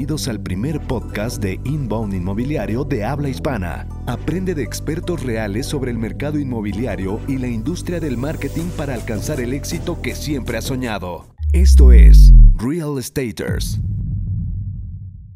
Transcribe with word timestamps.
Bienvenidos 0.00 0.28
al 0.28 0.40
primer 0.40 0.80
podcast 0.80 1.42
de 1.42 1.60
Inbound 1.62 2.14
Inmobiliario 2.14 2.84
de 2.84 3.04
habla 3.04 3.28
hispana. 3.28 3.86
Aprende 4.06 4.54
de 4.54 4.62
expertos 4.62 5.22
reales 5.22 5.66
sobre 5.66 5.90
el 5.90 5.98
mercado 5.98 6.38
inmobiliario 6.38 7.20
y 7.28 7.36
la 7.36 7.48
industria 7.48 8.00
del 8.00 8.16
marketing 8.16 8.70
para 8.78 8.94
alcanzar 8.94 9.42
el 9.42 9.52
éxito 9.52 10.00
que 10.00 10.14
siempre 10.14 10.56
has 10.56 10.64
soñado. 10.64 11.26
Esto 11.52 11.92
es 11.92 12.32
Real 12.54 12.98
Estaters. 12.98 13.78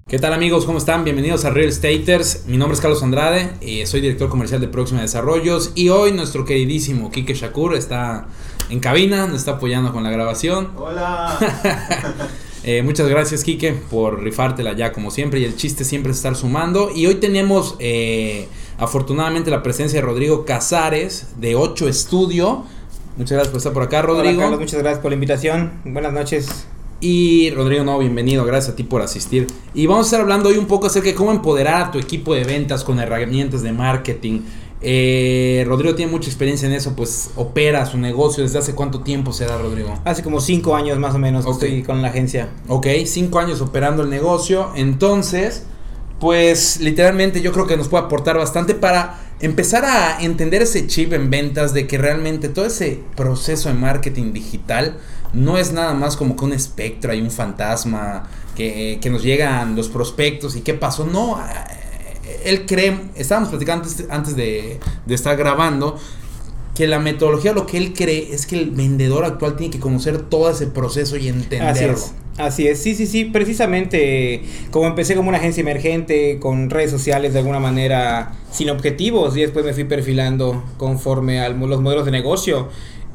¿Qué 0.06 0.18
tal 0.18 0.32
amigos? 0.32 0.64
¿Cómo 0.64 0.78
están? 0.78 1.04
Bienvenidos 1.04 1.44
a 1.44 1.50
Real 1.50 1.68
Estaters. 1.68 2.46
Mi 2.46 2.56
nombre 2.56 2.74
es 2.74 2.80
Carlos 2.80 3.02
Andrade, 3.02 3.50
y 3.60 3.84
soy 3.84 4.00
director 4.00 4.30
comercial 4.30 4.62
de 4.62 4.68
Próxima 4.68 5.02
Desarrollos 5.02 5.72
y 5.74 5.90
hoy 5.90 6.12
nuestro 6.12 6.46
queridísimo 6.46 7.10
Kike 7.10 7.34
Shakur 7.34 7.74
está 7.74 8.28
en 8.70 8.80
cabina, 8.80 9.26
nos 9.26 9.40
está 9.40 9.52
apoyando 9.52 9.92
con 9.92 10.04
la 10.04 10.10
grabación. 10.10 10.70
Hola. 10.78 11.38
Eh, 12.66 12.82
muchas 12.82 13.08
gracias, 13.08 13.44
Kike, 13.44 13.72
por 13.90 14.22
rifártela 14.22 14.72
ya 14.72 14.92
como 14.92 15.10
siempre. 15.10 15.40
Y 15.40 15.44
el 15.44 15.56
chiste 15.56 15.84
siempre 15.84 16.12
es 16.12 16.18
estar 16.18 16.34
sumando. 16.34 16.90
Y 16.94 17.06
hoy 17.06 17.16
tenemos, 17.16 17.76
eh, 17.78 18.48
afortunadamente, 18.78 19.50
la 19.50 19.62
presencia 19.62 20.00
de 20.00 20.06
Rodrigo 20.06 20.44
Casares 20.46 21.28
de 21.36 21.56
8 21.56 21.88
Estudio. 21.88 22.64
Muchas 23.16 23.32
gracias 23.32 23.48
por 23.48 23.58
estar 23.58 23.72
por 23.72 23.82
acá, 23.82 24.02
Rodrigo. 24.02 24.32
Hola, 24.32 24.42
Carlos, 24.42 24.60
muchas 24.60 24.80
gracias 24.80 25.00
por 25.00 25.10
la 25.10 25.14
invitación. 25.14 25.72
Buenas 25.84 26.12
noches. 26.12 26.66
Y 27.00 27.50
Rodrigo, 27.50 27.84
no, 27.84 27.98
bienvenido, 27.98 28.46
gracias 28.46 28.72
a 28.72 28.76
ti 28.76 28.82
por 28.82 29.02
asistir. 29.02 29.46
Y 29.74 29.86
vamos 29.86 30.06
a 30.06 30.08
estar 30.08 30.20
hablando 30.22 30.48
hoy 30.48 30.56
un 30.56 30.66
poco 30.66 30.86
acerca 30.86 31.08
de 31.08 31.14
cómo 31.14 31.32
empoderar 31.32 31.82
a 31.82 31.90
tu 31.90 31.98
equipo 31.98 32.34
de 32.34 32.44
ventas 32.44 32.82
con 32.82 32.98
herramientas 32.98 33.62
de 33.62 33.72
marketing. 33.72 34.40
Eh, 34.86 35.64
Rodrigo 35.66 35.94
tiene 35.94 36.12
mucha 36.12 36.28
experiencia 36.28 36.68
en 36.68 36.74
eso, 36.74 36.94
pues 36.94 37.30
opera 37.36 37.86
su 37.86 37.96
negocio. 37.96 38.44
¿Desde 38.44 38.58
hace 38.58 38.74
cuánto 38.74 39.00
tiempo 39.00 39.32
será, 39.32 39.56
Rodrigo? 39.56 39.98
Hace 40.04 40.22
como 40.22 40.40
cinco 40.40 40.76
años 40.76 40.98
más 40.98 41.14
o 41.14 41.18
menos 41.18 41.46
estoy 41.46 41.82
con 41.82 42.02
la 42.02 42.08
agencia. 42.08 42.50
Ok, 42.68 42.86
cinco 43.06 43.38
años 43.38 43.62
operando 43.62 44.02
el 44.02 44.10
negocio. 44.10 44.72
Entonces, 44.76 45.64
pues 46.20 46.80
literalmente 46.80 47.40
yo 47.40 47.52
creo 47.52 47.66
que 47.66 47.78
nos 47.78 47.88
puede 47.88 48.04
aportar 48.04 48.36
bastante 48.36 48.74
para 48.74 49.20
empezar 49.40 49.86
a 49.86 50.22
entender 50.22 50.60
ese 50.60 50.86
chip 50.86 51.14
en 51.14 51.30
ventas 51.30 51.72
de 51.72 51.86
que 51.86 51.96
realmente 51.96 52.50
todo 52.50 52.66
ese 52.66 53.00
proceso 53.16 53.70
de 53.70 53.74
marketing 53.74 54.34
digital 54.34 54.98
no 55.32 55.56
es 55.56 55.72
nada 55.72 55.94
más 55.94 56.16
como 56.16 56.36
que 56.36 56.44
un 56.44 56.52
espectro 56.52 57.14
y 57.14 57.22
un 57.22 57.30
fantasma 57.30 58.28
que, 58.54 58.98
que 59.00 59.10
nos 59.10 59.22
llegan 59.22 59.76
los 59.76 59.88
prospectos 59.88 60.56
y 60.56 60.60
qué 60.60 60.74
pasó. 60.74 61.06
No, 61.06 61.38
él 62.44 62.66
cree, 62.66 62.98
estábamos 63.16 63.50
platicando 63.50 63.88
antes, 64.10 64.36
de, 64.36 64.78
estar 65.08 65.36
grabando, 65.36 65.98
que 66.74 66.86
la 66.86 66.98
metodología 66.98 67.52
lo 67.52 67.66
que 67.66 67.78
él 67.78 67.92
cree 67.92 68.32
es 68.32 68.46
que 68.46 68.58
el 68.58 68.70
vendedor 68.70 69.24
actual 69.24 69.56
tiene 69.56 69.72
que 69.72 69.78
conocer 69.78 70.22
todo 70.22 70.50
ese 70.50 70.66
proceso 70.66 71.16
y 71.16 71.28
entenderlo. 71.28 71.98
Así 72.36 72.66
es. 72.66 72.80
sí, 72.80 72.96
sí, 72.96 73.06
sí, 73.06 73.26
precisamente 73.26 74.42
como 74.72 74.88
empecé 74.88 75.14
como 75.14 75.28
una 75.28 75.38
agencia 75.38 75.60
emergente 75.60 76.38
con 76.40 76.70
redes 76.70 76.90
sociales 76.90 77.32
de 77.32 77.38
alguna 77.38 77.60
manera 77.60 78.32
sin 78.50 78.70
objetivos 78.70 79.36
y 79.36 79.42
después 79.42 79.64
me 79.64 79.72
fui 79.72 79.84
perfilando 79.84 80.64
conforme 80.76 81.40
a 81.40 81.48
los 81.48 81.80
modelos 81.80 82.04
de 82.04 82.10
negocio. 82.10 82.68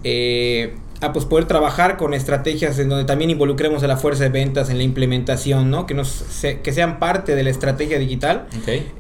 Eh, 0.06 0.74
a 1.02 1.14
pues 1.14 1.26
poder 1.26 1.46
trabajar 1.46 1.98
con 1.98 2.14
estrategias 2.14 2.78
en 2.80 2.90
donde 2.90 3.06
también 3.06 3.30
involucremos 3.30 3.84
a 3.84 3.88
la 3.88 3.98
fuerza 3.98 4.24
de 4.24 4.30
ventas 4.30 4.70
en 4.70 4.78
la 4.78 4.84
implementación, 4.84 5.70
¿no? 5.70 5.86
Que, 5.86 5.94
nos, 5.94 6.26
que 6.42 6.74
sean 6.74 7.00
parte 7.00 7.36
de 7.36 7.44
la 7.44 7.50
estrategia 7.50 7.98
digital, 8.00 8.48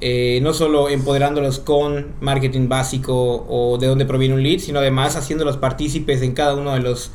eh, 0.01 0.39
no 0.41 0.53
solo 0.53 0.89
empoderándolos 0.89 1.59
con 1.59 2.13
marketing 2.21 2.69
básico 2.69 3.45
o 3.49 3.77
de 3.77 3.87
dónde 3.87 4.05
proviene 4.05 4.35
un 4.35 4.43
lead, 4.43 4.59
sino 4.59 4.79
además 4.79 5.15
haciéndolos 5.15 5.57
partícipes 5.57 6.21
en 6.21 6.33
cada 6.33 6.55
uno 6.55 6.73
de 6.73 6.79
los, 6.79 7.11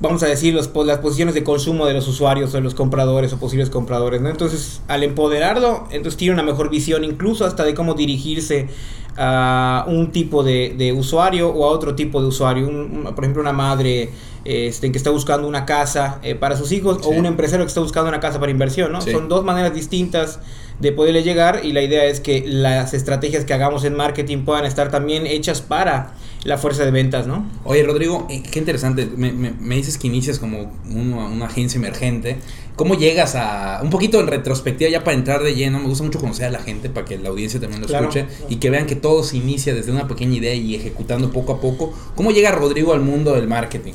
vamos 0.00 0.22
a 0.22 0.26
decir, 0.26 0.54
los, 0.54 0.70
las 0.86 0.98
posiciones 0.98 1.34
de 1.34 1.44
consumo 1.44 1.86
de 1.86 1.94
los 1.94 2.08
usuarios 2.08 2.50
o 2.54 2.56
de 2.56 2.62
los 2.62 2.74
compradores 2.74 3.32
o 3.32 3.38
posibles 3.38 3.68
compradores, 3.70 4.20
¿no? 4.20 4.30
Entonces, 4.30 4.80
al 4.88 5.02
empoderarlo, 5.02 5.86
entonces 5.90 6.16
tiene 6.16 6.34
una 6.34 6.42
mejor 6.42 6.70
visión 6.70 7.04
incluso 7.04 7.44
hasta 7.44 7.64
de 7.64 7.74
cómo 7.74 7.94
dirigirse 7.94 8.68
a 9.16 9.84
un 9.86 10.12
tipo 10.12 10.42
de, 10.42 10.94
usuario 10.96 11.50
o 11.50 11.64
a 11.66 11.68
otro 11.68 11.94
tipo 11.94 12.22
de 12.22 12.28
usuario. 12.28 12.66
por 13.14 13.24
ejemplo, 13.24 13.42
una 13.42 13.52
madre 13.52 14.10
este, 14.44 14.90
que 14.90 14.96
está 14.96 15.10
buscando 15.10 15.46
una 15.46 15.66
casa 15.66 16.18
eh, 16.22 16.34
para 16.34 16.56
sus 16.56 16.72
hijos 16.72 17.04
o 17.04 17.10
un 17.10 17.26
empresario 17.26 17.66
que 17.66 17.68
está 17.68 17.80
buscando 17.80 18.08
una 18.08 18.20
casa 18.20 18.40
para 18.40 18.50
inversión. 18.50 18.92
¿no? 18.92 19.02
Son 19.02 19.28
dos 19.28 19.44
maneras 19.44 19.74
distintas 19.74 20.40
de 20.78 20.92
poderle 20.92 21.22
llegar 21.22 21.60
y 21.62 21.72
la 21.72 21.82
idea 21.82 22.04
es 22.04 22.20
que 22.20 22.42
las 22.46 22.94
estrategias 22.94 23.44
que 23.44 23.52
hagamos 23.52 23.84
en 23.84 23.94
marketing 23.94 24.44
puedan 24.44 24.64
estar 24.64 24.90
también 24.90 25.26
hechas 25.26 25.60
para 25.60 26.14
la 26.44 26.56
fuerza 26.56 26.84
de 26.84 26.90
ventas, 26.90 27.26
¿no? 27.26 27.44
Oye, 27.64 27.82
Rodrigo, 27.82 28.26
eh, 28.30 28.42
qué 28.50 28.58
interesante. 28.58 29.06
Me, 29.14 29.32
me, 29.32 29.74
dices 29.76 29.98
que 29.98 30.06
inicias 30.06 30.38
como 30.38 30.72
una 30.90 31.46
agencia 31.46 31.78
emergente. 31.78 32.38
¿Cómo 32.76 32.94
llegas 32.94 33.34
a 33.34 33.80
un 33.82 33.90
poquito 33.90 34.20
en 34.20 34.26
retrospectiva 34.26 34.90
ya 34.90 35.04
para 35.04 35.16
entrar 35.16 35.42
de 35.42 35.54
lleno? 35.54 35.80
Me 35.80 35.86
gusta 35.86 36.02
mucho 36.02 36.18
conocer 36.18 36.46
a 36.46 36.50
la 36.50 36.60
gente 36.60 36.88
para 36.88 37.04
que 37.04 37.18
la 37.18 37.28
audiencia 37.28 37.60
también 37.60 37.82
lo 37.82 37.86
escuche 37.86 38.26
y 38.48 38.56
que 38.56 38.70
vean 38.70 38.86
que 38.86 38.96
todo 38.96 39.22
se 39.22 39.36
inicia 39.36 39.74
desde 39.74 39.92
una 39.92 40.08
pequeña 40.08 40.36
idea 40.36 40.54
y 40.54 40.74
ejecutando 40.74 41.30
poco 41.30 41.52
a 41.52 41.60
poco. 41.60 41.92
¿Cómo 42.14 42.30
llega 42.30 42.52
Rodrigo 42.52 42.94
al 42.94 43.00
mundo 43.00 43.34
del 43.34 43.46
marketing? 43.46 43.92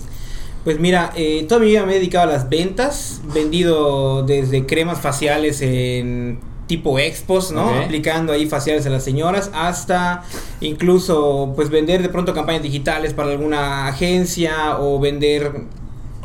Pues 0.64 0.80
mira, 0.80 1.14
eh, 1.16 1.46
toda 1.48 1.62
mi 1.62 1.68
vida 1.68 1.86
me 1.86 1.94
he 1.94 1.96
dedicado 1.96 2.30
a 2.30 2.34
las 2.34 2.50
ventas, 2.50 3.22
vendido 3.34 4.24
desde 4.24 4.66
cremas 4.68 5.00
faciales 5.00 5.62
en 5.62 6.40
tipo 6.68 6.98
expos, 7.00 7.52
¿no? 7.52 7.70
Aplicando 7.70 8.34
ahí 8.34 8.48
faciales 8.48 8.86
a 8.86 8.90
las 8.90 9.04
señoras, 9.04 9.52
hasta 9.54 10.24
incluso 10.62 11.54
pues 11.56 11.70
vender 11.70 12.02
de 12.02 12.10
pronto 12.10 12.34
campañas 12.34 12.64
digitales 12.64 13.14
para 13.14 13.30
alguna 13.32 13.88
agencia 13.88 14.80
o 14.80 15.00
vender 15.00 15.52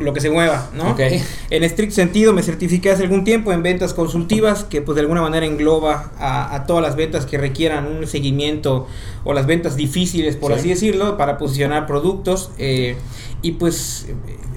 lo 0.01 0.13
que 0.13 0.19
se 0.19 0.29
mueva, 0.29 0.69
¿no? 0.73 0.95
En 0.97 1.63
estricto 1.63 1.95
sentido 1.95 2.33
me 2.33 2.43
certifiqué 2.43 2.91
hace 2.91 3.03
algún 3.03 3.23
tiempo 3.23 3.53
en 3.53 3.63
ventas 3.63 3.93
consultivas, 3.93 4.63
que 4.63 4.81
pues 4.81 4.95
de 4.95 5.01
alguna 5.01 5.21
manera 5.21 5.45
engloba 5.45 6.11
a, 6.17 6.65
todas 6.65 6.83
las 6.83 6.95
ventas 6.95 7.25
que 7.25 7.37
requieran 7.37 7.85
un 7.85 8.07
seguimiento 8.07 8.87
o 9.23 9.33
las 9.33 9.45
ventas 9.45 9.75
difíciles, 9.75 10.35
por 10.35 10.53
así 10.53 10.69
decirlo, 10.69 11.17
para 11.17 11.37
posicionar 11.37 11.85
productos. 11.85 12.51
Eh, 12.57 12.95
y 13.41 13.53
pues 13.53 14.07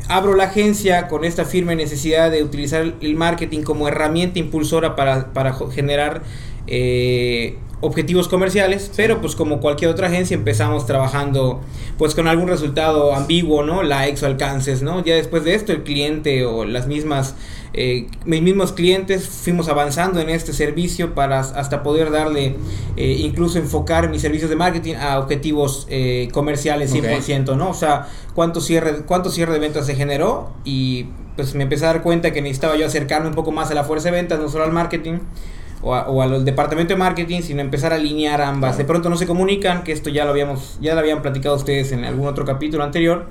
abro 0.08 0.34
la 0.34 0.44
agencia 0.44 1.08
con 1.08 1.24
esta 1.24 1.44
firme 1.44 1.76
necesidad 1.76 2.30
de 2.30 2.42
utilizar 2.42 2.94
el 3.00 3.14
marketing 3.14 3.62
como 3.62 3.88
herramienta 3.88 4.38
impulsora 4.38 4.96
para, 4.96 5.32
para 5.32 5.54
generar 5.72 6.22
eh, 6.66 7.56
objetivos 7.84 8.28
comerciales, 8.28 8.90
pero 8.96 9.20
pues 9.20 9.36
como 9.36 9.60
cualquier 9.60 9.90
otra 9.90 10.08
agencia 10.08 10.34
empezamos 10.34 10.86
trabajando 10.86 11.60
pues 11.98 12.14
con 12.14 12.26
algún 12.26 12.48
resultado 12.48 13.14
ambiguo, 13.14 13.62
¿no? 13.62 13.82
Likes 13.82 14.24
o 14.24 14.26
alcances, 14.26 14.82
¿no? 14.82 15.04
Ya 15.04 15.14
después 15.14 15.44
de 15.44 15.54
esto 15.54 15.72
el 15.72 15.82
cliente 15.82 16.46
o 16.46 16.64
las 16.64 16.86
mismas, 16.86 17.34
eh, 17.74 18.06
mis 18.24 18.40
mismos 18.40 18.72
clientes 18.72 19.28
fuimos 19.28 19.68
avanzando 19.68 20.18
en 20.20 20.30
este 20.30 20.54
servicio 20.54 21.14
para 21.14 21.40
hasta 21.40 21.82
poder 21.82 22.10
darle, 22.10 22.56
eh, 22.96 23.16
incluso 23.20 23.58
enfocar 23.58 24.08
mis 24.08 24.22
servicios 24.22 24.48
de 24.48 24.56
marketing 24.56 24.94
a 24.94 25.18
objetivos 25.18 25.86
eh, 25.90 26.28
comerciales 26.32 26.90
100%, 26.90 27.54
¿no? 27.54 27.68
O 27.68 27.74
sea, 27.74 28.08
cuánto 28.34 28.62
cierre, 28.62 29.02
cuánto 29.04 29.30
cierre 29.30 29.52
de 29.52 29.58
ventas 29.58 29.84
se 29.84 29.94
generó 29.94 30.52
y 30.64 31.06
pues 31.36 31.54
me 31.54 31.64
empecé 31.64 31.84
a 31.84 31.88
dar 31.88 32.02
cuenta 32.02 32.32
que 32.32 32.40
necesitaba 32.40 32.76
yo 32.76 32.86
acercarme 32.86 33.28
un 33.28 33.34
poco 33.34 33.52
más 33.52 33.70
a 33.70 33.74
la 33.74 33.84
fuerza 33.84 34.08
de 34.08 34.16
ventas, 34.16 34.40
no 34.40 34.48
solo 34.48 34.64
al 34.64 34.72
marketing 34.72 35.18
o, 35.84 36.22
al 36.22 36.44
departamento 36.44 36.94
de 36.94 36.98
marketing, 36.98 37.42
sino 37.42 37.60
empezar 37.60 37.92
a 37.92 37.96
alinear 37.96 38.40
ambas. 38.40 38.78
De 38.78 38.84
pronto 38.84 39.10
no 39.10 39.16
se 39.16 39.26
comunican, 39.26 39.84
que 39.84 39.92
esto 39.92 40.10
ya 40.10 40.24
lo 40.24 40.30
habíamos, 40.30 40.78
ya 40.80 40.94
lo 40.94 41.00
habían 41.00 41.22
platicado 41.22 41.56
ustedes 41.56 41.92
en 41.92 42.04
algún 42.04 42.26
otro 42.26 42.44
capítulo 42.44 42.84
anterior, 42.84 43.26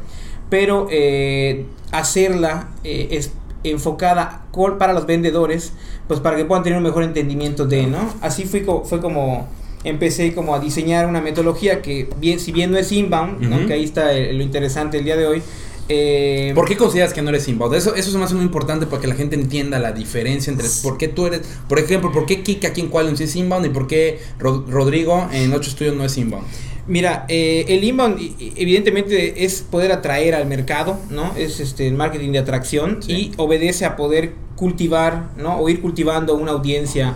pero 0.49 0.87
eh, 0.91 1.65
hacerla 1.91 2.69
eh, 2.83 3.07
es 3.11 3.33
enfocada 3.63 4.43
para 4.77 4.93
los 4.93 5.05
vendedores, 5.05 5.73
pues 6.07 6.19
para 6.19 6.35
que 6.35 6.45
puedan 6.45 6.63
tener 6.63 6.77
un 6.77 6.83
mejor 6.83 7.03
entendimiento 7.03 7.65
de, 7.65 7.87
¿no? 7.87 8.13
Así 8.21 8.45
fue, 8.45 8.63
fue 8.83 8.99
como 9.01 9.47
empecé 9.83 10.33
como 10.33 10.55
a 10.55 10.59
diseñar 10.59 11.07
una 11.07 11.21
metodología 11.21 11.81
que 11.81 12.09
bien, 12.17 12.39
si 12.39 12.51
bien 12.51 12.71
no 12.71 12.77
es 12.77 12.91
inbound, 12.91 13.67
que 13.67 13.73
ahí 13.73 13.83
está 13.83 14.13
lo 14.13 14.43
interesante 14.43 14.97
el 14.97 15.05
día 15.05 15.17
de 15.17 15.27
hoy, 15.27 15.43
eh, 15.89 16.51
¿Por 16.55 16.67
qué 16.67 16.77
consideras 16.77 17.13
que 17.13 17.21
no 17.21 17.29
eres 17.29 17.47
inbound? 17.47 17.75
Eso, 17.75 17.95
eso 17.95 18.09
es 18.09 18.15
más 18.15 18.31
muy 18.33 18.43
importante 18.43 18.85
para 18.85 19.01
que 19.01 19.07
la 19.07 19.15
gente 19.15 19.35
entienda 19.35 19.79
la 19.79 19.91
diferencia 19.91 20.51
entre 20.51 20.67
por 20.81 20.97
qué 20.97 21.09
tú 21.09 21.27
eres, 21.27 21.41
por 21.67 21.79
ejemplo, 21.79 22.11
por 22.11 22.25
qué 22.25 22.41
Kika 22.41 22.69
aquí 22.69 22.81
en 22.81 22.87
Qualum 22.87 23.15
sí 23.15 23.25
es 23.25 23.35
inbound 23.35 23.65
y 23.65 23.69
por 23.69 23.87
qué 23.87 24.19
Rodrigo 24.39 25.27
en 25.31 25.53
Ocho 25.53 25.69
Estudios 25.69 25.95
no 25.95 26.05
es 26.05 26.17
inbound. 26.17 26.45
Mira, 26.87 27.25
eh, 27.29 27.65
el 27.69 27.83
inbound 27.83 28.19
evidentemente 28.55 29.45
es 29.45 29.61
poder 29.61 29.91
atraer 29.91 30.35
al 30.35 30.45
mercado, 30.47 30.99
¿no? 31.09 31.33
Es 31.37 31.59
este 31.59 31.87
el 31.87 31.93
marketing 31.93 32.31
de 32.31 32.39
atracción 32.39 32.99
y 33.07 33.31
obedece 33.37 33.85
a 33.85 33.95
poder 33.95 34.33
cultivar, 34.55 35.29
¿no? 35.37 35.57
O 35.59 35.69
ir 35.69 35.81
cultivando 35.81 36.35
una 36.35 36.51
audiencia 36.51 37.15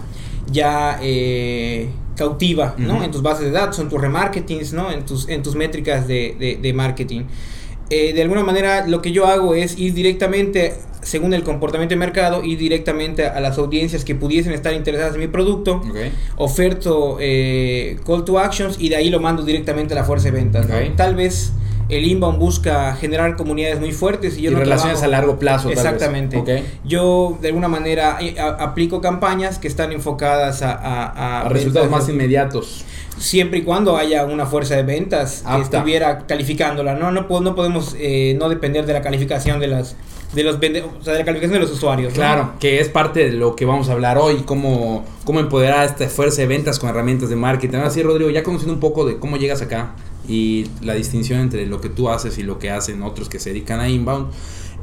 ya 0.50 1.00
eh, 1.02 1.90
cautiva, 2.16 2.76
¿no? 2.78 3.04
En 3.04 3.12
tus 3.12 3.22
bases 3.22 3.46
de 3.46 3.52
datos, 3.52 3.80
en 3.80 3.90
tus 3.90 4.00
remarketings, 4.00 4.72
¿no? 4.72 4.90
En 4.90 5.06
tus, 5.06 5.28
en 5.28 5.44
tus 5.44 5.56
métricas 5.56 6.08
de, 6.08 6.60
de 6.62 6.74
marketing. 6.74 7.24
Eh, 7.90 8.14
de 8.14 8.22
alguna 8.22 8.44
manera 8.44 8.86
lo 8.86 9.02
que 9.02 9.12
yo 9.12 9.26
hago 9.28 9.56
es 9.56 9.78
ir 9.78 9.94
directamente, 9.94 10.74
según 11.02 11.34
el 11.34 11.44
comportamiento 11.44 11.96
de 11.96 12.00
mercado, 12.00 12.44
ir 12.44 12.58
directamente 12.58 13.26
a 13.26 13.40
las 13.40 13.58
audiencias 13.58 14.04
que 14.04 14.16
pudiesen 14.16 14.54
estar 14.54 14.74
interesadas 14.74 15.16
en 15.16 15.22
mi 15.22 15.28
producto, 15.28 15.82
oferto 16.36 17.18
eh, 17.20 17.98
call 18.06 18.26
to 18.26 18.40
actions 18.40 18.78
y 18.80 18.90
de 18.90 18.98
ahí 18.98 19.10
lo 19.10 19.20
mando 19.20 19.44
directamente 19.44 19.94
a 19.94 19.98
la 19.98 20.04
fuerza 20.04 20.26
de 20.26 20.32
ventas. 20.32 20.68
Tal 20.96 21.16
vez 21.16 21.54
el 21.90 22.06
inbound 22.06 22.38
busca 22.38 22.96
generar 22.96 23.36
comunidades 23.38 23.80
muy 23.80 23.92
fuertes 23.92 24.38
y 24.38 24.42
yo 24.44 24.52
y 24.52 24.56
relaciones 24.56 25.04
a 25.04 25.08
largo 25.08 25.40
plazo. 25.40 25.70
Exactamente. 25.70 26.64
Yo 26.84 27.38
de 27.42 27.48
alguna 27.50 27.68
manera 27.68 28.18
eh, 28.20 28.36
aplico 28.40 29.00
campañas 29.02 29.58
que 29.60 29.68
están 29.68 29.92
enfocadas 29.92 30.62
a, 30.62 31.44
a, 31.44 31.50
resultados 31.50 31.90
más 31.90 32.10
inmediatos. 32.10 32.84
Siempre 33.18 33.60
y 33.60 33.62
cuando 33.64 33.98
haya 33.98 34.26
una 34.26 34.46
fuerza 34.46 34.76
de 34.76 34.84
ventas 34.84 35.44
que 35.44 35.62
estuviera 35.62 36.26
calificándola. 36.28 36.96
No, 36.96 37.12
no, 37.12 37.28
no 37.28 37.56
podemos 37.56 37.96
eh, 38.00 38.36
no 38.40 38.50
depender 38.50 38.86
de 38.86 38.94
la 38.94 39.02
calificación 39.02 39.60
de 39.60 39.68
las 39.68 39.96
de 40.34 40.44
los 40.44 40.60
de 40.60 40.70
la 40.72 41.26
calificación 41.26 41.54
de 41.54 41.60
los 41.60 41.72
usuarios. 41.72 42.14
Claro, 42.14 42.54
que 42.60 42.80
es 42.80 42.90
parte 42.90 43.30
de 43.30 43.32
lo 43.32 43.56
que 43.56 43.66
vamos 43.66 43.90
a 43.90 43.94
hablar 43.94 44.18
hoy, 44.18 44.44
cómo, 44.46 45.06
cómo 45.24 45.40
empoderar 45.40 45.86
esta 45.86 46.08
fuerza 46.10 46.42
de 46.42 46.48
ventas 46.48 46.80
con 46.80 46.90
herramientas 46.90 47.30
de 47.30 47.36
marketing. 47.36 47.78
Ahora 47.78 47.90
sí, 47.90 48.04
Rodrigo, 48.04 48.30
ya 48.30 48.44
conociendo 48.44 48.74
un 48.74 48.80
poco 48.80 49.06
de 49.06 49.18
cómo 49.18 49.38
llegas 49.38 49.62
acá, 49.62 49.96
y 50.28 50.66
la 50.82 50.94
distinción 50.94 51.40
entre 51.40 51.66
lo 51.66 51.80
que 51.82 51.90
tú 51.90 52.10
haces 52.10 52.38
y 52.38 52.44
lo 52.44 52.60
que 52.60 52.70
hacen 52.70 53.02
otros 53.02 53.30
que 53.30 53.40
se 53.40 53.52
dedican 53.52 53.80
a 53.80 53.90
inbound. 53.90 54.28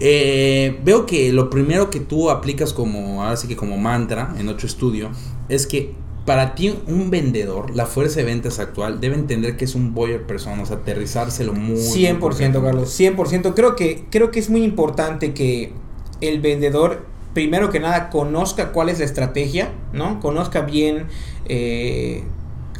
Eh, 0.00 0.81
veo 0.84 1.06
que 1.06 1.32
lo 1.32 1.50
primero 1.50 1.90
que 1.90 2.00
tú 2.00 2.31
aplicas 2.31 2.72
como, 2.72 3.22
ahora 3.22 3.36
sí 3.36 3.46
que 3.46 3.56
como 3.56 3.76
mantra 3.76 4.34
en 4.38 4.48
otro 4.48 4.66
estudio, 4.66 5.10
es 5.48 5.66
que 5.66 5.92
para 6.25 6.55
ti 6.55 6.75
un 6.87 7.11
vendedor, 7.11 7.75
la 7.75 7.87
fuerza 7.87 8.21
de 8.21 8.25
ventas 8.25 8.59
actual, 8.59 9.00
debe 9.00 9.15
entender 9.15 9.56
que 9.56 9.67
es 9.67 9.75
un 9.75 9.94
buyer 9.94 10.23
persona, 10.23 10.62
o 10.62 10.67
sea, 10.67 10.76
aterrizárselo 10.76 11.53
muy... 11.53 11.76
100%, 11.76 12.62
Carlos, 12.62 12.99
100%. 12.99 13.55
Creo 13.55 13.76
que, 13.76 14.05
creo 14.11 14.31
que 14.31 14.41
es 14.41 14.49
muy 14.49 14.65
importante 14.65 15.35
que 15.35 15.73
el 16.21 16.41
vendedor, 16.41 17.05
primero 17.35 17.71
que 17.71 17.81
nada, 17.81 18.09
conozca 18.09 18.73
cuál 18.73 18.88
es 18.88 19.00
la 19.00 19.05
estrategia, 19.05 19.73
¿no? 19.93 20.21
Conozca 20.21 20.62
bien... 20.62 21.06
Eh, 21.47 22.25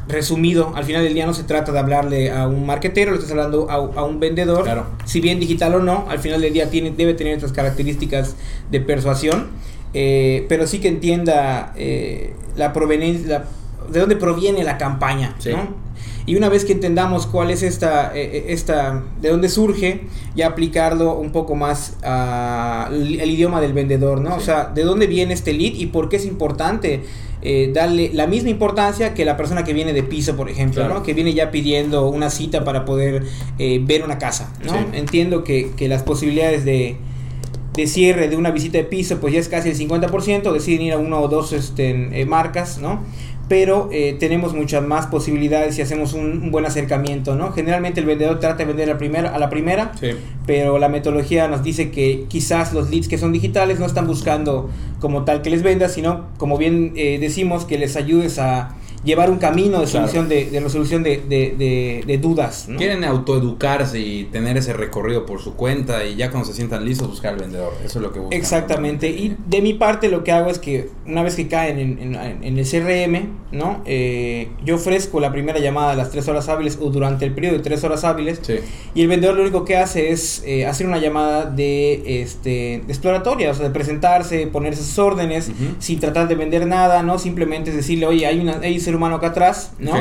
resumido, 0.07 0.73
al 0.75 0.85
final 0.85 1.03
del 1.03 1.15
día 1.15 1.27
no 1.27 1.35
se 1.35 1.45
trata 1.45 1.73
de 1.73 1.79
hablarle 1.79 2.31
a 2.31 2.47
un 2.47 2.67
marketero, 2.67 3.13
le 3.13 3.17
estás 3.17 3.31
hablando 3.31 3.71
a, 3.71 4.05
un 4.05 4.21
vendedor. 4.21 4.65
Claro. 4.65 4.87
Si 5.05 5.21
bien 5.21 5.41
digital 5.41 5.75
o 5.75 5.81
no, 5.81 6.07
al 6.09 6.19
final 6.19 6.41
del 6.41 6.53
día 6.53 6.71
tiene, 6.71 6.91
debe 6.91 7.15
tener 7.15 7.35
estas 7.35 7.53
características 7.53 8.37
de 8.71 8.81
persuasión, 8.81 9.49
eh, 9.95 10.45
pero 10.49 10.67
sí 10.67 10.81
que 10.81 10.89
entienda 10.89 11.73
eh, 11.77 12.35
la 12.57 12.73
proveniencia, 12.73 13.45
de 13.91 14.01
dónde 14.01 14.17
proviene 14.17 14.65
la 14.65 14.77
campaña, 14.79 15.37
Y 16.27 16.37
una 16.37 16.49
vez 16.49 16.65
que 16.65 16.73
entendamos 16.73 17.27
cuál 17.27 17.51
es 17.51 17.63
esta, 17.63 18.13
eh, 18.15 18.47
esta, 18.49 19.03
de 19.21 19.29
dónde 19.29 19.49
surge, 19.49 20.03
ya 20.35 20.49
aplicarlo 20.49 21.17
un 21.19 21.33
poco 21.33 21.55
más 21.55 21.97
al 22.03 23.31
idioma 23.31 23.61
del 23.61 23.73
vendedor, 23.73 24.21
¿no? 24.21 24.35
O 24.37 24.41
sea, 24.41 24.65
de 24.75 24.83
dónde 24.83 25.07
viene 25.07 25.35
este 25.35 25.53
lead 25.53 25.75
y 25.75 25.87
por 25.87 26.09
qué 26.09 26.17
es 26.17 26.25
importante 26.25 27.03
eh, 27.47 27.71
darle 27.75 28.11
la 28.15 28.27
misma 28.27 28.49
importancia 28.49 29.13
que 29.13 29.27
la 29.27 29.37
persona 29.37 29.65
que 29.65 29.75
viene 29.75 29.93
de 29.93 30.03
piso, 30.03 30.35
por 30.35 30.49
ejemplo, 30.49 30.89
¿no? 30.89 31.03
Que 31.03 31.13
viene 31.13 31.35
ya 31.35 31.51
pidiendo 31.51 32.09
una 32.09 32.31
cita 32.31 32.65
para 32.65 32.87
poder 32.87 33.23
eh, 33.59 33.81
ver 33.85 34.03
una 34.03 34.19
casa, 34.19 34.51
¿no? 34.65 34.75
Entiendo 34.95 35.45
que, 35.45 35.73
que, 35.77 35.87
las 35.87 36.03
posibilidades 36.03 36.65
de, 36.65 36.97
de, 37.75 37.87
cierre 37.87 38.29
de 38.29 38.37
una 38.37 38.51
visita 38.51 38.79
de 38.79 38.85
piso, 38.85 39.21
pues 39.21 39.35
ya 39.35 39.41
es 39.41 39.49
casi 39.49 39.71
el 39.71 39.77
50%, 39.77 40.53
deciden 40.53 40.83
ir 40.83 40.93
a 40.93 40.99
uno 40.99 41.21
o 41.21 41.29
dos 41.29 41.53
este, 41.53 42.21
eh, 42.21 42.27
marcas, 42.27 42.79
¿no? 42.79 43.01
pero 43.49 43.89
eh, 43.93 44.17
tenemos 44.19 44.55
muchas 44.55 44.83
más 44.83 45.07
posibilidades 45.07 45.75
si 45.75 45.83
hacemos 45.83 46.15
un, 46.15 46.51
buen 46.51 46.65
acercamiento, 46.65 47.35
¿no? 47.35 47.53
Generalmente 47.53 48.01
el 48.01 48.07
vendedor 48.07 48.41
trata 48.41 48.59
de 48.59 48.65
vender 48.67 48.91
a, 48.91 48.99
primera, 48.99 49.35
a 49.35 49.39
la 49.39 49.51
primera, 49.51 49.93
pero 50.47 50.79
la 50.79 50.89
metodología 50.89 51.49
nos 51.49 51.63
dice 51.63 51.91
que 51.91 52.25
quizás 52.29 52.73
los 52.73 52.91
leads 52.91 53.09
que 53.09 53.19
son 53.19 53.33
digitales 53.33 53.79
no 53.81 53.87
están 53.87 54.07
buscando 54.07 54.71
como 55.01 55.25
tal 55.25 55.43
que 55.43 55.51
les 55.51 55.63
venda, 55.63 55.89
sino 55.89 56.27
como 56.39 56.57
bien 56.57 56.93
eh, 56.97 57.19
decimos 57.21 57.65
que 57.65 57.79
les 57.79 57.97
ayudes 57.97 58.39
a 58.39 58.75
llevar 59.05 59.31
un 59.31 59.39
camino 59.39 59.81
de 59.81 59.87
solución 59.87 60.29
de, 60.29 60.47
de, 60.47 60.61
resolución 60.61 61.03
de, 61.03 61.23
de, 61.29 62.05
de 62.07 62.19
dudas. 62.19 62.69
Quieren 62.77 63.05
autoeducarse 63.05 64.01
y 64.01 64.25
tener 64.25 64.57
ese 64.57 64.73
recorrido 64.73 65.27
por 65.27 65.41
su 65.41 65.55
cuenta 65.55 66.05
y 66.05 66.17
ya 66.17 66.31
cuando 66.31 66.49
se 66.49 66.55
sientan 66.55 66.85
listos 66.85 67.09
buscar 67.09 67.35
al 67.35 67.41
vendedor. 67.41 67.73
Eso 67.85 67.99
es 67.99 68.03
lo 68.03 68.13
que 68.13 68.21
buscan. 68.21 68.39
Exactamente. 68.39 69.09
Y 69.09 69.37
de 69.47 69.61
mi 69.61 69.75
parte 69.75 70.09
lo 70.09 70.25
que 70.25 70.33
hago 70.33 70.51
es 70.51 70.59
que 70.59 70.91
una 71.07 71.23
vez 71.23 71.37
que 71.37 71.49
caen 71.49 71.79
en, 71.79 72.15
en, 72.15 72.59
el 72.59 72.67
CRM, 72.67 73.29
¿no? 73.53 73.83
Eh, 73.85 74.49
yo 74.65 74.77
ofrezco 74.77 75.21
la 75.21 75.31
primera 75.33 75.59
llamada 75.59 75.93
a 75.93 75.97
las 75.97 76.11
tres 76.11 76.27
horas 76.29 76.49
hábiles 76.49 76.79
o 76.81 76.91
durante 76.91 77.25
el 77.25 77.35
periodo 77.35 77.57
de 77.57 77.63
tres 77.63 77.85
horas 77.85 78.05
hábiles. 78.05 78.41
Y 78.95 79.03
el 79.03 79.09
vendedor 79.09 79.37
lo 79.37 79.43
único 79.43 79.65
que 79.65 79.77
hace 79.77 80.11
es 80.11 80.43
eh, 80.47 80.67
hacer 80.67 80.87
una 80.87 80.99
llamada 80.99 81.45
de, 81.45 82.23
este, 82.23 82.77
exploratoria, 82.77 83.51
o 83.51 83.55
sea, 83.55 83.65
de 83.65 83.71
presentarse, 83.71 84.47
ponerse 84.47 84.83
sus 84.83 84.99
órdenes, 84.99 85.51
sin 85.79 86.01
tratar 86.01 86.29
de 86.29 86.35
vender 86.35 86.67
nada, 86.67 87.03
¿no? 87.03 87.19
Simplemente 87.19 87.71
es 87.71 87.77
decirle, 87.77 88.07
oye, 88.07 88.27
hay 88.27 88.41
una... 88.41 88.55
Hay 88.65 88.81
humano 88.95 89.17
acá 89.17 89.29
atrás, 89.29 89.73
¿no? 89.79 89.93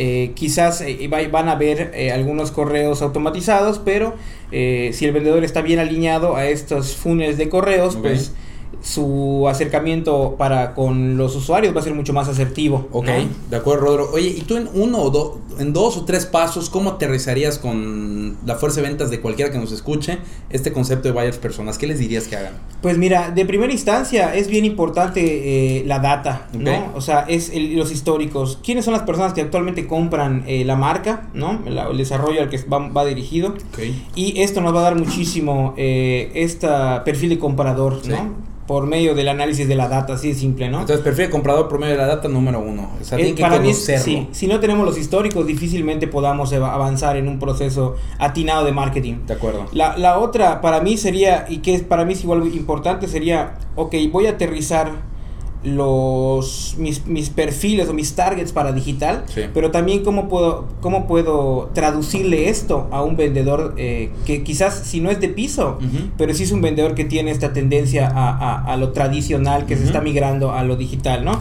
Eh, 0.00 0.30
quizás 0.36 0.80
eh, 0.80 1.08
van 1.08 1.48
a 1.48 1.56
ver 1.56 1.90
eh, 1.92 2.12
algunos 2.12 2.52
correos 2.52 3.02
automatizados, 3.02 3.80
pero 3.80 4.14
si 4.50 5.04
el 5.04 5.12
vendedor 5.12 5.42
está 5.44 5.60
bien 5.60 5.80
alineado 5.80 6.36
a 6.36 6.46
estos 6.46 6.96
funnels 6.96 7.36
de 7.36 7.48
correos, 7.48 7.96
pues 7.96 8.32
su 8.82 9.46
acercamiento 9.48 10.36
para 10.38 10.74
con 10.74 11.16
los 11.16 11.34
usuarios 11.36 11.74
va 11.74 11.80
a 11.80 11.84
ser 11.84 11.94
mucho 11.94 12.12
más 12.12 12.28
asertivo. 12.28 12.88
Ok, 12.92 13.08
de 13.50 13.56
acuerdo, 13.56 13.86
Rodro. 13.86 14.10
Oye, 14.12 14.28
¿y 14.28 14.40
tú 14.42 14.56
en 14.56 14.68
uno 14.72 14.98
o 14.98 15.10
dos, 15.10 15.32
en 15.58 15.72
dos 15.72 15.96
o 15.96 16.04
tres 16.04 16.26
pasos, 16.26 16.70
cómo 16.70 16.90
aterrizarías 16.90 17.58
con 17.58 18.36
la 18.44 18.56
fuerza 18.56 18.80
de 18.80 18.88
ventas 18.88 19.10
de 19.10 19.20
cualquiera 19.20 19.50
que 19.50 19.58
nos 19.58 19.72
escuche 19.72 20.18
este 20.50 20.72
concepto 20.72 21.08
de 21.08 21.12
buyers 21.12 21.38
personas? 21.38 21.78
¿Qué 21.78 21.86
les 21.86 21.98
dirías 21.98 22.28
que 22.28 22.36
hagan? 22.36 22.54
Pues 22.82 22.98
mira, 22.98 23.30
de 23.30 23.44
primera 23.44 23.72
instancia 23.72 24.34
es 24.34 24.48
bien 24.48 24.64
importante 24.64 25.78
eh, 25.80 25.84
la 25.84 25.98
data, 25.98 26.48
¿no? 26.52 26.92
O 26.94 27.00
sea, 27.00 27.24
es 27.28 27.52
los 27.54 27.90
históricos. 27.90 28.58
¿Quiénes 28.62 28.84
son 28.84 28.92
las 28.92 29.02
personas 29.02 29.32
que 29.32 29.40
actualmente 29.40 29.86
compran 29.86 30.44
eh, 30.46 30.64
la 30.64 30.76
marca, 30.76 31.28
¿no? 31.34 31.60
el 31.66 31.98
desarrollo 31.98 32.42
al 32.42 32.50
que 32.50 32.58
va, 32.64 33.04
dirigido. 33.04 33.54
Okay. 33.72 34.06
Y 34.14 34.40
esto 34.40 34.60
nos 34.60 34.74
va 34.74 34.80
a 34.80 34.82
dar 34.82 34.96
muchísimo 34.96 35.74
eh, 35.76 36.30
este 36.34 36.68
perfil 37.04 37.30
de 37.30 37.38
comprador, 37.38 38.06
¿no? 38.06 38.48
Por 38.68 38.86
medio 38.86 39.14
del 39.14 39.28
análisis 39.28 39.66
de 39.66 39.74
la 39.74 39.88
data, 39.88 40.12
así 40.12 40.28
de 40.28 40.34
simple, 40.34 40.68
¿no? 40.68 40.82
Entonces, 40.82 41.02
perfil 41.02 41.24
de 41.24 41.30
comprador 41.30 41.68
por 41.68 41.78
medio 41.80 41.94
de 41.94 42.02
la 42.02 42.06
data 42.06 42.28
número 42.28 42.60
uno. 42.60 42.92
O 43.00 43.02
sea, 43.02 43.16
que 43.16 43.32
para 43.32 43.58
mí, 43.58 43.72
sí, 43.72 44.28
si 44.30 44.46
no 44.46 44.60
tenemos 44.60 44.84
los 44.84 44.98
históricos, 44.98 45.46
difícilmente 45.46 46.06
podamos 46.06 46.52
avanzar 46.52 47.16
en 47.16 47.28
un 47.28 47.38
proceso 47.38 47.96
atinado 48.18 48.66
de 48.66 48.72
marketing. 48.72 49.26
De 49.26 49.32
acuerdo. 49.32 49.64
La, 49.72 49.96
la 49.96 50.18
otra, 50.18 50.60
para 50.60 50.82
mí 50.82 50.98
sería, 50.98 51.46
y 51.48 51.58
que 51.58 51.74
es 51.74 51.82
para 51.82 52.04
mí 52.04 52.12
es 52.12 52.22
igual 52.22 52.46
importante, 52.54 53.08
sería, 53.08 53.54
ok, 53.74 53.94
voy 54.12 54.26
a 54.26 54.32
aterrizar 54.32 55.07
los 55.64 56.76
mis, 56.78 57.06
mis, 57.06 57.30
perfiles 57.30 57.88
o 57.88 57.92
mis 57.92 58.14
targets 58.14 58.52
para 58.52 58.72
digital, 58.72 59.24
pero 59.52 59.70
también 59.70 60.04
cómo 60.04 60.28
puedo, 60.28 60.66
cómo 60.80 61.06
puedo 61.06 61.70
traducirle 61.74 62.48
esto 62.48 62.86
a 62.92 63.02
un 63.02 63.16
vendedor 63.16 63.74
eh, 63.76 64.10
que 64.24 64.44
quizás 64.44 64.86
si 64.86 65.00
no 65.00 65.10
es 65.10 65.20
de 65.20 65.28
piso, 65.28 65.78
pero 66.16 66.32
sí 66.32 66.44
es 66.44 66.52
un 66.52 66.60
vendedor 66.60 66.94
que 66.94 67.04
tiene 67.04 67.32
esta 67.32 67.52
tendencia 67.52 68.06
a, 68.06 68.72
a, 68.72 68.76
lo 68.76 68.92
tradicional 68.92 69.66
que 69.66 69.76
se 69.76 69.84
está 69.84 70.00
migrando 70.00 70.52
a 70.52 70.62
lo 70.62 70.76
digital, 70.76 71.24
¿no? 71.24 71.38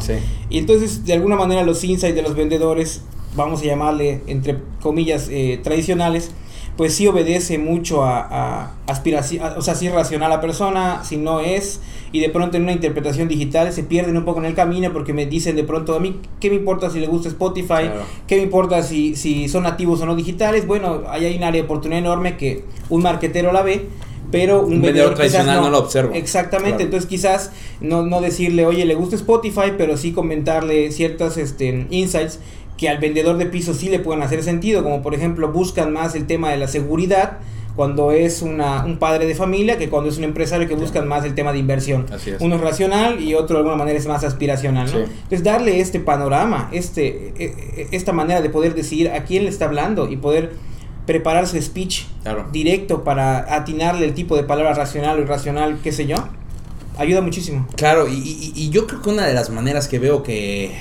Y 0.50 0.58
entonces 0.58 1.06
de 1.06 1.14
alguna 1.14 1.36
manera 1.36 1.64
los 1.64 1.84
insights 1.84 2.16
de 2.16 2.24
los 2.24 2.36
vendedores, 2.36 3.04
vamos 3.36 3.62
a 3.62 3.66
llamarle 3.66 4.22
entre 4.28 4.58
comillas 4.82 5.28
eh, 5.30 5.60
tradicionales, 5.64 6.32
pues 6.78 6.94
sí 6.94 7.08
obedece 7.08 7.58
mucho 7.58 8.04
a, 8.04 8.72
aspiración, 8.86 9.44
o 9.58 9.62
sea, 9.62 9.76
si 9.76 9.88
es 9.88 9.94
racional 9.94 10.30
la 10.30 10.40
persona, 10.40 11.04
si 11.04 11.18
no 11.18 11.40
es, 11.42 11.82
y 12.12 12.22
de 12.22 12.30
pronto 12.30 12.56
en 12.56 12.64
una 12.64 12.72
interpretación 12.72 13.28
digital 13.28 13.74
se 13.74 13.84
pierden 13.84 14.16
un 14.16 14.24
poco 14.24 14.40
en 14.40 14.46
el 14.46 14.54
camino 14.54 14.94
porque 14.94 15.12
me 15.12 15.26
dicen 15.26 15.56
de 15.56 15.64
pronto 15.64 15.96
a 15.96 16.00
mí, 16.00 16.20
¿qué 16.40 16.50
me 16.50 16.56
importa 16.56 16.90
si 16.90 17.00
le 17.00 17.08
gusta 17.08 17.28
Spotify? 17.30 17.90
¿Qué 18.28 18.38
me 18.38 18.44
importa 18.44 18.84
si, 18.84 19.16
si 19.16 19.50
son 19.50 19.64
nativos 19.64 20.00
o 20.02 20.06
no 20.06 20.16
digitales? 20.16 20.68
Bueno, 20.68 21.04
ahí 21.10 21.26
hay 21.26 21.36
un 21.36 21.44
área 21.44 21.62
de 21.62 21.66
oportunidad 21.66 22.00
enorme 22.00 22.38
que 22.38 22.64
un 22.90 23.02
marquetero 23.02 23.52
la 23.52 23.64
ve, 23.64 23.90
pero 24.32 24.62
un, 24.62 24.82
vendedor, 24.82 25.16
tradicional 25.16 25.62
no, 25.62 25.70
lo 25.70 25.80
observa. 25.80 26.16
Exactamente, 26.16 26.84
entonces 26.84 27.10
quizás 27.10 27.52
no, 27.82 28.04
no 28.04 28.22
decirle, 28.22 28.66
oye, 28.66 28.86
le 28.86 28.96
gusta 28.96 29.16
Spotify, 29.16 29.74
pero 29.78 29.98
sí 29.98 30.12
comentarle 30.12 30.92
ciertas 30.92 31.38
este, 31.38 31.88
insights 31.90 32.40
que 32.78 32.90
al 32.90 33.00
vendedor 33.00 33.38
de 33.38 33.48
piso 33.48 33.74
sí 33.74 33.90
le 33.90 34.00
pueden 34.00 34.22
hacer 34.22 34.44
sentido, 34.44 34.84
como 34.84 35.02
por 35.02 35.16
ejemplo 35.16 35.52
buscan 35.52 35.92
más 35.92 36.16
el 36.16 36.28
tema 36.28 36.52
de 36.52 36.58
la 36.58 36.68
seguridad 36.68 37.40
cuando 37.78 38.12
es 38.12 38.42
una, 38.42 38.84
un 38.86 38.98
padre 38.98 39.28
de 39.28 39.36
familia 39.36 39.78
que 39.78 39.88
cuando 39.88 40.10
es 40.10 40.18
un 40.18 40.24
empresario 40.24 40.68
que 40.68 40.74
buscan 40.74 41.08
más 41.08 41.24
el 41.26 41.36
tema 41.36 41.54
de 41.54 41.60
inversión. 41.60 42.08
Uno 42.40 42.56
es 42.56 42.62
racional 42.62 43.22
y 43.22 43.36
otro 43.36 43.54
de 43.56 43.60
alguna 43.60 43.76
manera 43.76 44.00
es 44.00 44.08
más 44.08 44.24
aspiracional. 44.24 44.92
¿no? 44.92 45.02
Entonces 45.02 45.44
darle 45.44 45.80
este 45.80 46.00
panorama, 46.00 46.70
este, 46.72 47.34
e, 47.38 47.46
e, 47.78 47.88
esta 47.92 48.14
manera 48.14 48.42
de 48.42 48.50
poder 48.50 48.74
decir 48.74 49.12
a 49.12 49.24
quién 49.26 49.44
le 49.44 49.50
está 49.50 49.66
hablando 49.66 50.10
y 50.10 50.18
poder 50.18 50.54
preparar 51.06 51.46
su 51.48 51.62
speech 51.62 52.06
directo 52.52 53.04
para 53.04 53.56
atinarle 53.56 54.06
el 54.06 54.16
tipo 54.16 54.36
de 54.36 54.44
palabra 54.44 54.74
racional 54.74 55.20
o 55.20 55.22
irracional, 55.22 55.78
qué 55.84 55.92
sé 55.92 56.08
yo, 56.08 56.16
ayuda 56.98 57.22
muchísimo. 57.22 57.68
Claro, 57.76 58.08
y, 58.08 58.54
y 58.56 58.70
yo 58.72 58.88
creo 58.88 59.04
que 59.04 59.10
una 59.12 59.28
de 59.28 59.36
las 59.36 59.52
maneras 59.52 59.88
que 59.88 60.00
veo 60.00 60.24
que 60.24 60.72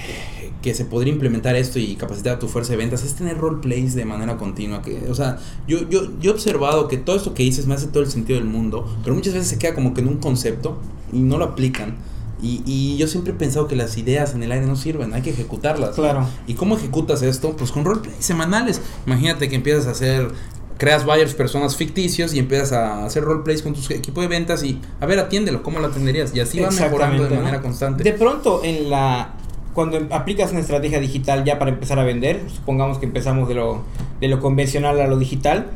que 0.62 0.74
se 0.74 0.84
podría 0.84 1.12
implementar 1.12 1.56
esto 1.56 1.78
y 1.78 1.96
capacitar 1.96 2.36
a 2.36 2.38
tu 2.38 2.48
fuerza 2.48 2.72
de 2.72 2.78
ventas 2.78 3.04
es 3.04 3.14
tener 3.14 3.38
roleplays 3.38 3.94
de 3.94 4.04
manera 4.04 4.36
continua. 4.36 4.82
Que, 4.82 5.08
o 5.08 5.14
sea, 5.14 5.38
yo, 5.68 5.88
yo, 5.88 6.18
yo 6.20 6.30
he 6.30 6.34
observado 6.34 6.88
que 6.88 6.96
todo 6.96 7.16
esto 7.16 7.34
que 7.34 7.42
dices 7.42 7.66
me 7.66 7.74
hace 7.74 7.86
todo 7.86 8.02
el 8.02 8.10
sentido 8.10 8.38
del 8.38 8.48
mundo, 8.48 8.86
pero 9.02 9.14
muchas 9.14 9.34
veces 9.34 9.48
se 9.48 9.58
queda 9.58 9.74
como 9.74 9.94
que 9.94 10.00
en 10.00 10.08
un 10.08 10.16
concepto 10.16 10.78
y 11.12 11.20
no 11.20 11.38
lo 11.38 11.44
aplican. 11.44 11.96
Y, 12.42 12.62
y, 12.66 12.98
yo 12.98 13.08
siempre 13.08 13.32
he 13.32 13.36
pensado 13.36 13.66
que 13.66 13.76
las 13.76 13.96
ideas 13.96 14.34
en 14.34 14.42
el 14.42 14.52
aire 14.52 14.66
no 14.66 14.76
sirven, 14.76 15.14
hay 15.14 15.22
que 15.22 15.30
ejecutarlas. 15.30 15.94
Claro. 15.94 16.28
¿Y 16.46 16.52
cómo 16.52 16.76
ejecutas 16.76 17.22
esto? 17.22 17.56
Pues 17.56 17.72
con 17.72 17.84
roleplays 17.84 18.22
semanales. 18.22 18.82
Imagínate 19.06 19.48
que 19.48 19.56
empiezas 19.56 19.86
a 19.86 19.92
hacer 19.92 20.32
creas 20.78 21.04
buyers, 21.04 21.34
personas 21.34 21.76
ficticios 21.76 22.34
y 22.34 22.38
empiezas 22.38 22.72
a 22.72 23.04
hacer 23.04 23.24
roleplays 23.24 23.62
con 23.62 23.74
tu 23.74 23.80
equipo 23.92 24.20
de 24.20 24.28
ventas 24.28 24.62
y 24.62 24.80
a 25.00 25.06
ver, 25.06 25.18
atiéndelo, 25.18 25.62
¿cómo 25.62 25.78
lo 25.78 25.86
atenderías? 25.86 26.34
Y 26.34 26.40
así 26.40 26.60
va 26.60 26.70
mejorando 26.70 27.26
de 27.26 27.36
manera 27.36 27.62
constante. 27.62 28.04
De 28.04 28.12
pronto, 28.12 28.60
en 28.62 28.90
la 28.90 29.35
cuando 29.76 29.98
aplicas 30.08 30.52
una 30.52 30.60
estrategia 30.60 30.98
digital 31.00 31.44
ya 31.44 31.58
para 31.58 31.70
empezar 31.70 31.98
a 31.98 32.02
vender, 32.02 32.40
supongamos 32.48 32.96
que 32.96 33.04
empezamos 33.04 33.46
de 33.46 33.56
lo, 33.56 33.82
de 34.22 34.28
lo 34.28 34.40
convencional 34.40 34.98
a 34.98 35.06
lo 35.06 35.18
digital, 35.18 35.66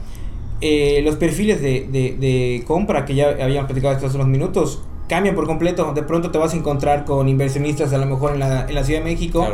eh, 0.62 1.02
los 1.04 1.16
perfiles 1.16 1.61
de, 1.61 1.87
de, 1.90 2.64
compra 2.66 3.04
que 3.04 3.14
ya 3.14 3.28
habíamos 3.28 3.66
platicado 3.66 3.95
estos 3.95 4.14
unos 4.14 4.26
minutos 4.26 4.80
cambian 5.07 5.35
por 5.35 5.47
completo. 5.47 5.92
De 5.92 6.02
pronto 6.02 6.30
te 6.30 6.38
vas 6.38 6.54
a 6.54 6.57
encontrar 6.57 7.04
con 7.04 7.28
inversionistas 7.28 7.92
a 7.92 7.99
lo 7.99 8.07
mejor 8.07 8.33
en 8.33 8.38
la, 8.38 8.66
en 8.66 8.75
la 8.75 8.85
Ciudad 8.85 9.00
de 9.00 9.04
México. 9.04 9.47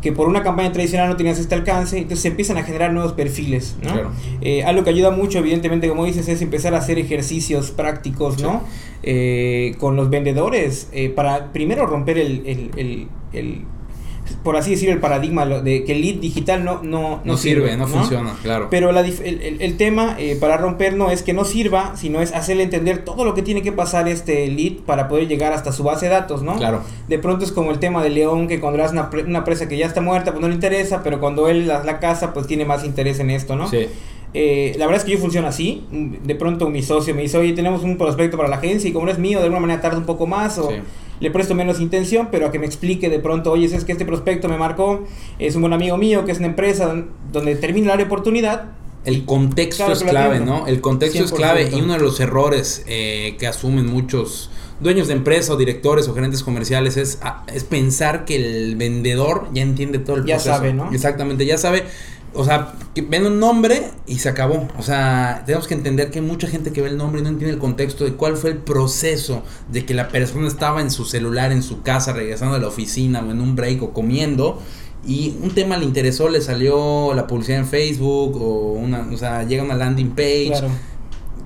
que 0.00 0.12
por 0.12 0.30
una 0.30 0.42
campaña 0.42 0.72
tradicional 0.72 1.10
no 1.10 1.16
tenías 1.18 1.38
este 1.38 1.54
alcance, 1.54 1.98
entonces 1.98 2.20
se 2.20 2.28
empiezan 2.28 2.56
a 2.56 2.62
generar 2.62 2.90
nuevos 2.94 3.12
perfiles, 3.12 3.76
¿no? 3.82 4.10
Eh, 4.40 4.62
algo 4.62 4.82
que 4.82 4.88
ayuda 4.88 5.10
mucho, 5.10 5.40
evidentemente, 5.40 5.90
como 5.90 6.06
dices, 6.06 6.26
es 6.26 6.40
empezar 6.40 6.74
a 6.74 6.78
hacer 6.78 6.98
ejercicios 6.98 7.70
prácticos, 7.70 8.40
¿no? 8.40 8.62
Eh, 9.02 9.74
con 9.78 9.96
los 9.96 10.08
vendedores, 10.08 10.88
para 11.14 11.52
primero 11.52 11.84
romper 11.84 12.16
el 12.16 13.08
por 14.42 14.56
así 14.56 14.72
decir, 14.72 14.88
el 14.88 14.98
paradigma 14.98 15.46
de 15.46 15.84
que 15.84 15.92
el 15.92 16.00
lead 16.00 16.16
digital 16.16 16.64
no, 16.64 16.82
no, 16.82 17.20
no, 17.24 17.36
sirve, 17.36 17.76
no, 17.76 17.86
funciona, 17.86 18.34
claro. 18.42 18.68
Pero 18.70 18.92
la, 18.92 19.00
el, 19.00 19.58
el, 19.60 19.76
tema 19.76 20.16
eh, 20.18 20.36
para 20.40 20.56
romper 20.56 20.94
no 20.94 21.10
es 21.10 21.22
que 21.22 21.32
no 21.32 21.44
sirva, 21.44 21.96
sino 21.96 22.20
es 22.20 22.32
hacerle 22.32 22.62
entender 22.62 23.04
todo 23.04 23.24
lo 23.24 23.34
que 23.34 23.42
tiene 23.42 23.62
que 23.62 23.72
pasar 23.72 24.08
este 24.08 24.46
lead 24.48 24.78
para 24.86 25.08
poder 25.08 25.28
llegar 25.28 25.52
hasta 25.52 25.72
su 25.72 25.82
base 25.82 26.06
de 26.06 26.12
datos, 26.12 26.42
¿no? 26.42 26.56
Claro. 26.56 26.82
De 27.08 27.18
pronto 27.18 27.44
es 27.44 27.52
como 27.52 27.70
el 27.70 27.78
tema 27.78 28.02
de 28.02 28.10
León, 28.10 28.48
que 28.48 28.60
cuando 28.60 28.78
das 28.78 28.92
una, 28.92 29.10
una 29.26 29.44
presa 29.44 29.68
que 29.68 29.76
ya 29.76 29.86
está 29.86 30.00
muerta, 30.00 30.32
pues 30.32 30.40
no 30.40 30.48
le 30.48 30.54
interesa, 30.54 31.02
pero 31.02 31.20
cuando 31.20 31.48
él 31.48 31.66
la, 31.66 31.84
la 31.84 31.98
casa, 31.98 32.32
pues 32.32 32.46
tiene 32.46 32.64
más 32.64 32.84
interés 32.84 33.20
en 33.20 33.30
esto, 33.30 33.56
¿no? 33.56 33.68
Sí. 33.68 33.86
Eh, 34.32 34.74
la 34.78 34.86
verdad 34.86 35.00
es 35.00 35.04
que 35.04 35.12
yo 35.12 35.18
funciona 35.18 35.48
así. 35.48 35.84
De 35.90 36.34
pronto 36.34 36.68
mi 36.68 36.82
socio 36.82 37.14
me 37.14 37.22
dice, 37.22 37.36
oye, 37.38 37.52
tenemos 37.52 37.82
un 37.82 37.98
prospecto 37.98 38.36
para 38.36 38.48
la 38.48 38.56
agencia 38.56 38.88
y 38.88 38.92
como 38.92 39.06
no 39.06 39.12
es 39.12 39.18
mío, 39.18 39.38
de 39.38 39.44
alguna 39.44 39.60
manera 39.60 39.80
tarda 39.80 39.98
un 39.98 40.06
poco 40.06 40.26
más 40.26 40.58
o 40.58 40.70
le 41.20 41.30
presto 41.30 41.54
menos 41.54 41.80
intención, 41.80 42.28
pero 42.30 42.46
a 42.46 42.52
que 42.52 42.58
me 42.58 42.66
explique 42.66 43.08
de 43.08 43.18
pronto, 43.18 43.52
oye, 43.52 43.66
es 43.66 43.84
que 43.84 43.92
este 43.92 44.04
prospecto 44.04 44.48
me 44.48 44.56
marcó, 44.56 45.04
es 45.38 45.54
un 45.54 45.62
buen 45.62 45.72
amigo 45.72 45.96
mío, 45.96 46.24
que 46.24 46.32
es 46.32 46.38
una 46.38 46.48
empresa 46.48 47.04
donde 47.32 47.56
termina 47.56 47.88
la 47.88 47.92
área 47.94 48.06
de 48.06 48.12
oportunidad. 48.12 48.70
El 49.04 49.24
contexto 49.24 49.90
es 49.92 50.02
clave, 50.02 50.40
¿no? 50.40 50.66
El 50.66 50.80
contexto 50.80 51.24
es 51.24 51.32
clave 51.32 51.70
y 51.72 51.80
uno 51.80 51.94
de 51.94 52.00
los 52.00 52.20
errores 52.20 52.84
eh, 52.86 53.36
que 53.38 53.46
asumen 53.46 53.86
muchos 53.86 54.50
dueños 54.80 55.08
de 55.08 55.14
empresa 55.14 55.52
o 55.52 55.56
directores 55.56 56.08
o 56.08 56.14
gerentes 56.14 56.42
comerciales 56.42 56.96
es, 56.96 57.18
ah, 57.22 57.44
es 57.52 57.64
pensar 57.64 58.24
que 58.24 58.36
el 58.36 58.76
vendedor 58.76 59.48
ya 59.52 59.62
entiende 59.62 59.98
todo 59.98 60.16
el 60.16 60.24
proceso. 60.24 60.50
Ya 60.50 60.56
sabe, 60.56 60.72
¿no? 60.72 60.90
Exactamente, 60.92 61.46
ya 61.46 61.58
sabe 61.58 61.84
o 62.34 62.44
sea, 62.44 62.74
que 62.94 63.02
ven 63.02 63.26
un 63.26 63.40
nombre 63.40 63.90
y 64.06 64.18
se 64.18 64.28
acabó. 64.28 64.68
O 64.78 64.82
sea, 64.82 65.42
tenemos 65.46 65.66
que 65.66 65.74
entender 65.74 66.10
que 66.10 66.20
hay 66.20 66.24
mucha 66.24 66.46
gente 66.46 66.72
que 66.72 66.80
ve 66.80 66.88
el 66.88 66.96
nombre 66.96 67.20
y 67.20 67.24
no 67.24 67.30
entiende 67.30 67.54
el 67.54 67.60
contexto 67.60 68.04
de 68.04 68.14
cuál 68.14 68.36
fue 68.36 68.50
el 68.50 68.58
proceso 68.58 69.42
de 69.70 69.84
que 69.84 69.94
la 69.94 70.08
persona 70.08 70.46
estaba 70.46 70.80
en 70.80 70.90
su 70.90 71.04
celular, 71.04 71.52
en 71.52 71.62
su 71.62 71.82
casa, 71.82 72.12
regresando 72.12 72.56
a 72.56 72.58
la 72.58 72.68
oficina 72.68 73.20
o 73.20 73.30
en 73.30 73.40
un 73.40 73.56
break 73.56 73.82
o 73.82 73.92
comiendo. 73.92 74.60
Y 75.06 75.36
un 75.42 75.50
tema 75.52 75.76
le 75.78 75.84
interesó, 75.86 76.28
le 76.28 76.40
salió 76.40 77.14
la 77.14 77.26
publicidad 77.26 77.60
en 77.60 77.66
Facebook 77.66 78.36
o 78.36 78.72
una, 78.74 79.08
o 79.12 79.16
sea, 79.16 79.44
llega 79.44 79.62
una 79.62 79.74
landing 79.74 80.10
page. 80.10 80.48
Claro 80.48 80.70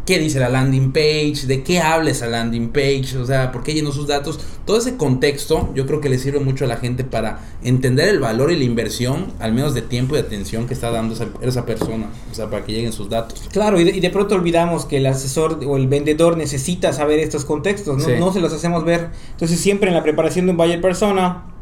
qué 0.06 0.18
dice 0.18 0.38
la 0.38 0.48
landing 0.48 0.92
page, 0.92 1.46
de 1.46 1.62
qué 1.62 1.80
habla 1.80 2.10
esa 2.10 2.26
landing 2.26 2.68
page, 2.70 3.16
o 3.16 3.26
sea, 3.26 3.52
por 3.52 3.62
qué 3.62 3.74
llenó 3.74 3.92
sus 3.92 4.06
datos. 4.06 4.38
Todo 4.66 4.78
ese 4.78 4.96
contexto 4.96 5.70
yo 5.74 5.86
creo 5.86 6.00
que 6.00 6.08
le 6.08 6.18
sirve 6.18 6.40
mucho 6.40 6.64
a 6.64 6.68
la 6.68 6.76
gente 6.76 7.04
para 7.04 7.40
entender 7.62 8.08
el 8.08 8.20
valor 8.20 8.50
y 8.52 8.56
la 8.56 8.64
inversión, 8.64 9.32
al 9.40 9.52
menos 9.52 9.74
de 9.74 9.82
tiempo 9.82 10.16
y 10.16 10.18
atención 10.18 10.66
que 10.66 10.74
está 10.74 10.90
dando 10.90 11.14
esa, 11.14 11.66
persona, 11.66 12.06
o 12.30 12.34
sea, 12.34 12.50
para 12.50 12.64
que 12.64 12.72
lleguen 12.72 12.92
sus 12.92 13.08
datos. 13.08 13.42
Claro, 13.52 13.80
y 13.80 14.00
de, 14.00 14.10
pronto 14.10 14.34
olvidamos 14.34 14.84
que 14.84 14.98
el 14.98 15.06
asesor 15.06 15.60
o 15.66 15.76
el 15.76 15.88
vendedor 15.88 16.36
necesita 16.36 16.92
saber 16.92 17.18
estos 17.18 17.44
contextos, 17.44 18.06
¿no? 18.06 18.18
no 18.18 18.32
se 18.32 18.40
los 18.40 18.52
hacemos 18.52 18.84
ver. 18.84 19.10
Entonces 19.32 19.58
siempre 19.58 19.88
en 19.88 19.94
la 19.94 20.02
preparación 20.02 20.46
de 20.46 20.52
un 20.52 20.56
buyer 20.56 20.80
persona, 20.80 21.53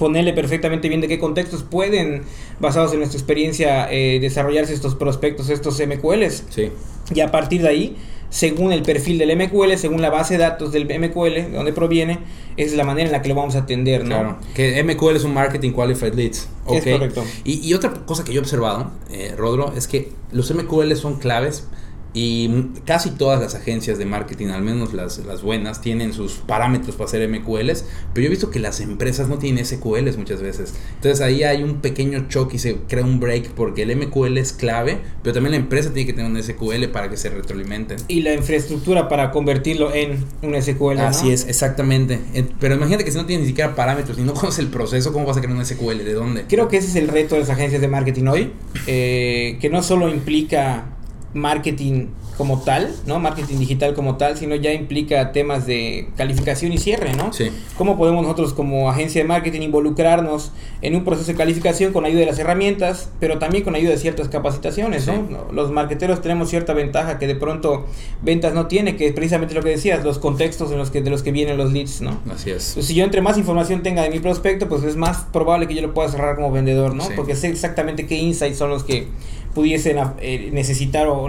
ponerle 0.00 0.32
perfectamente 0.32 0.88
bien 0.88 1.02
de 1.02 1.08
qué 1.08 1.18
contextos 1.18 1.62
pueden, 1.62 2.22
basados 2.58 2.94
en 2.94 3.00
nuestra 3.00 3.18
experiencia, 3.18 3.86
eh, 3.92 4.18
desarrollarse 4.18 4.72
estos 4.72 4.94
prospectos, 4.94 5.50
estos 5.50 5.78
MQLs. 5.78 6.44
Sí. 6.48 6.70
Y 7.14 7.20
a 7.20 7.30
partir 7.30 7.60
de 7.60 7.68
ahí, 7.68 7.96
según 8.30 8.72
el 8.72 8.80
perfil 8.80 9.18
del 9.18 9.36
MQL, 9.36 9.76
según 9.76 10.00
la 10.00 10.08
base 10.08 10.38
de 10.38 10.44
datos 10.44 10.72
del 10.72 10.86
MQL, 10.86 11.34
de 11.34 11.50
donde 11.50 11.74
proviene, 11.74 12.20
es 12.56 12.72
la 12.74 12.84
manera 12.84 13.08
en 13.08 13.12
la 13.12 13.20
que 13.20 13.28
lo 13.28 13.34
vamos 13.34 13.56
a 13.56 13.58
atender, 13.58 14.04
¿no? 14.04 14.08
Claro, 14.08 14.38
que 14.54 14.82
MQL 14.82 15.16
es 15.16 15.24
un 15.24 15.34
Marketing 15.34 15.72
Qualified 15.72 16.14
Leads. 16.14 16.48
Es 16.72 16.82
correcto. 16.82 17.22
Y, 17.44 17.74
otra 17.74 17.92
cosa 18.06 18.24
que 18.24 18.32
yo 18.32 18.40
he 18.40 18.42
observado, 18.42 18.90
eh, 19.10 19.34
Rodro, 19.36 19.74
es 19.76 19.86
que 19.86 20.12
los 20.32 20.50
MQL 20.50 20.94
son 20.94 21.18
claves 21.18 21.66
y 22.12 22.70
casi 22.84 23.10
todas 23.10 23.40
las 23.40 23.54
agencias 23.54 23.98
de 23.98 24.04
marketing, 24.04 24.48
al 24.48 24.62
menos 24.62 24.92
las, 24.92 25.18
las, 25.18 25.42
buenas, 25.42 25.80
tienen 25.80 26.12
sus 26.12 26.34
parámetros 26.34 26.96
para 26.96 27.06
hacer 27.06 27.28
MQLs, 27.28 27.84
pero 28.12 28.24
yo 28.24 28.26
he 28.26 28.30
visto 28.30 28.50
que 28.50 28.58
las 28.58 28.80
empresas 28.80 29.28
no 29.28 29.38
tienen 29.38 29.64
SQLs 29.64 30.16
muchas 30.16 30.42
veces. 30.42 30.74
Entonces 30.96 31.20
ahí 31.20 31.44
hay 31.44 31.62
un 31.62 31.80
pequeño 31.80 32.26
choque 32.28 32.56
y 32.56 32.58
se 32.58 32.76
crea 32.88 33.04
un 33.04 33.20
break 33.20 33.50
porque 33.50 33.82
el 33.82 33.96
MQL 33.96 34.38
es 34.38 34.52
clave, 34.52 34.98
pero 35.22 35.34
también 35.34 35.52
la 35.52 35.58
empresa 35.58 35.92
tiene 35.92 36.06
que 36.06 36.12
tener 36.12 36.30
un 36.30 36.42
SQL 36.42 36.88
para 36.92 37.08
que 37.08 37.16
se 37.16 37.30
retroalimenten. 37.30 37.98
Y 38.08 38.22
la 38.22 38.34
infraestructura 38.34 39.08
para 39.08 39.30
convertirlo 39.30 39.94
en 39.94 40.24
un 40.42 40.60
SQL. 40.60 40.98
Así 40.98 41.30
es, 41.30 41.46
exactamente. 41.46 42.18
Pero 42.58 42.74
imagínate 42.74 43.04
que 43.04 43.12
si 43.12 43.18
no 43.18 43.26
tienes 43.26 43.42
ni 43.42 43.48
siquiera 43.48 43.76
parámetros 43.76 44.18
y 44.18 44.22
no 44.22 44.34
conoces 44.40 44.58
el 44.58 44.68
proceso, 44.68 45.12
¿cómo 45.12 45.26
vas 45.26 45.36
a 45.36 45.40
crear 45.40 45.56
un 45.56 45.64
SQL? 45.64 45.98
¿De 45.98 46.14
dónde? 46.14 46.44
Creo 46.48 46.68
que 46.68 46.78
ese 46.78 46.88
es 46.88 46.96
el 46.96 47.08
reto 47.08 47.36
de 47.36 47.42
las 47.42 47.50
agencias 47.50 47.80
de 47.80 47.88
marketing 47.88 48.26
hoy, 48.26 48.52
eh, 48.86 49.58
que 49.60 49.70
no 49.70 49.82
solo 49.82 50.08
implica 50.08 50.84
marketing 51.34 52.06
como 52.36 52.62
tal, 52.62 52.90
¿no? 53.06 53.20
Marketing 53.20 53.58
digital 53.58 53.92
como 53.92 54.16
tal, 54.16 54.36
sino 54.36 54.54
ya 54.54 54.72
implica 54.72 55.30
temas 55.30 55.66
de 55.66 56.08
calificación 56.16 56.72
y 56.72 56.78
cierre, 56.78 57.12
¿no? 57.12 57.34
Sí. 57.34 57.50
¿Cómo 57.76 57.98
podemos 57.98 58.22
nosotros 58.22 58.54
como 58.54 58.90
agencia 58.90 59.20
de 59.20 59.28
marketing 59.28 59.60
involucrarnos 59.60 60.50
en 60.80 60.96
un 60.96 61.04
proceso 61.04 61.32
de 61.32 61.36
calificación 61.36 61.92
con 61.92 62.06
ayuda 62.06 62.20
de 62.20 62.26
las 62.26 62.38
herramientas, 62.38 63.10
pero 63.20 63.38
también 63.38 63.62
con 63.62 63.74
ayuda 63.74 63.90
de 63.90 63.98
ciertas 63.98 64.28
capacitaciones, 64.28 65.06
¿no? 65.06 65.50
Los 65.52 65.70
marketeros 65.70 66.22
tenemos 66.22 66.48
cierta 66.48 66.72
ventaja 66.72 67.18
que 67.18 67.26
de 67.26 67.34
pronto 67.34 67.86
ventas 68.22 68.54
no 68.54 68.68
tiene, 68.68 68.96
que 68.96 69.08
es 69.08 69.12
precisamente 69.12 69.54
lo 69.54 69.62
que 69.62 69.70
decías, 69.70 70.02
los 70.02 70.18
contextos 70.18 70.72
en 70.72 70.78
los 70.78 70.90
que, 70.90 71.02
de 71.02 71.10
los 71.10 71.22
que 71.22 71.32
vienen 71.32 71.58
los 71.58 71.72
leads, 71.72 72.00
¿no? 72.00 72.20
Así 72.32 72.50
es. 72.50 72.62
si 72.62 72.94
yo 72.94 73.04
entre 73.04 73.20
más 73.20 73.36
información 73.36 73.82
tenga 73.82 74.02
de 74.02 74.08
mi 74.08 74.18
prospecto, 74.18 74.68
pues 74.68 74.82
es 74.84 74.96
más 74.96 75.26
probable 75.32 75.68
que 75.68 75.74
yo 75.74 75.82
lo 75.82 75.92
pueda 75.92 76.08
cerrar 76.08 76.36
como 76.36 76.50
vendedor, 76.50 76.94
¿no? 76.94 77.04
Porque 77.16 77.36
sé 77.36 77.48
exactamente 77.48 78.06
qué 78.06 78.16
insights 78.16 78.56
son 78.56 78.70
los 78.70 78.82
que 78.82 79.08
pudiesen 79.54 79.96
eh, 80.20 80.50
necesitar 80.52 81.06
o 81.08 81.28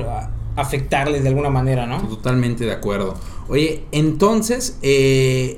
afectarles 0.55 1.23
de 1.23 1.29
alguna 1.29 1.49
manera, 1.49 1.85
¿no? 1.85 2.01
Totalmente 2.07 2.65
de 2.65 2.73
acuerdo. 2.73 3.15
Oye, 3.47 3.83
entonces, 3.91 4.77
eh, 4.81 5.57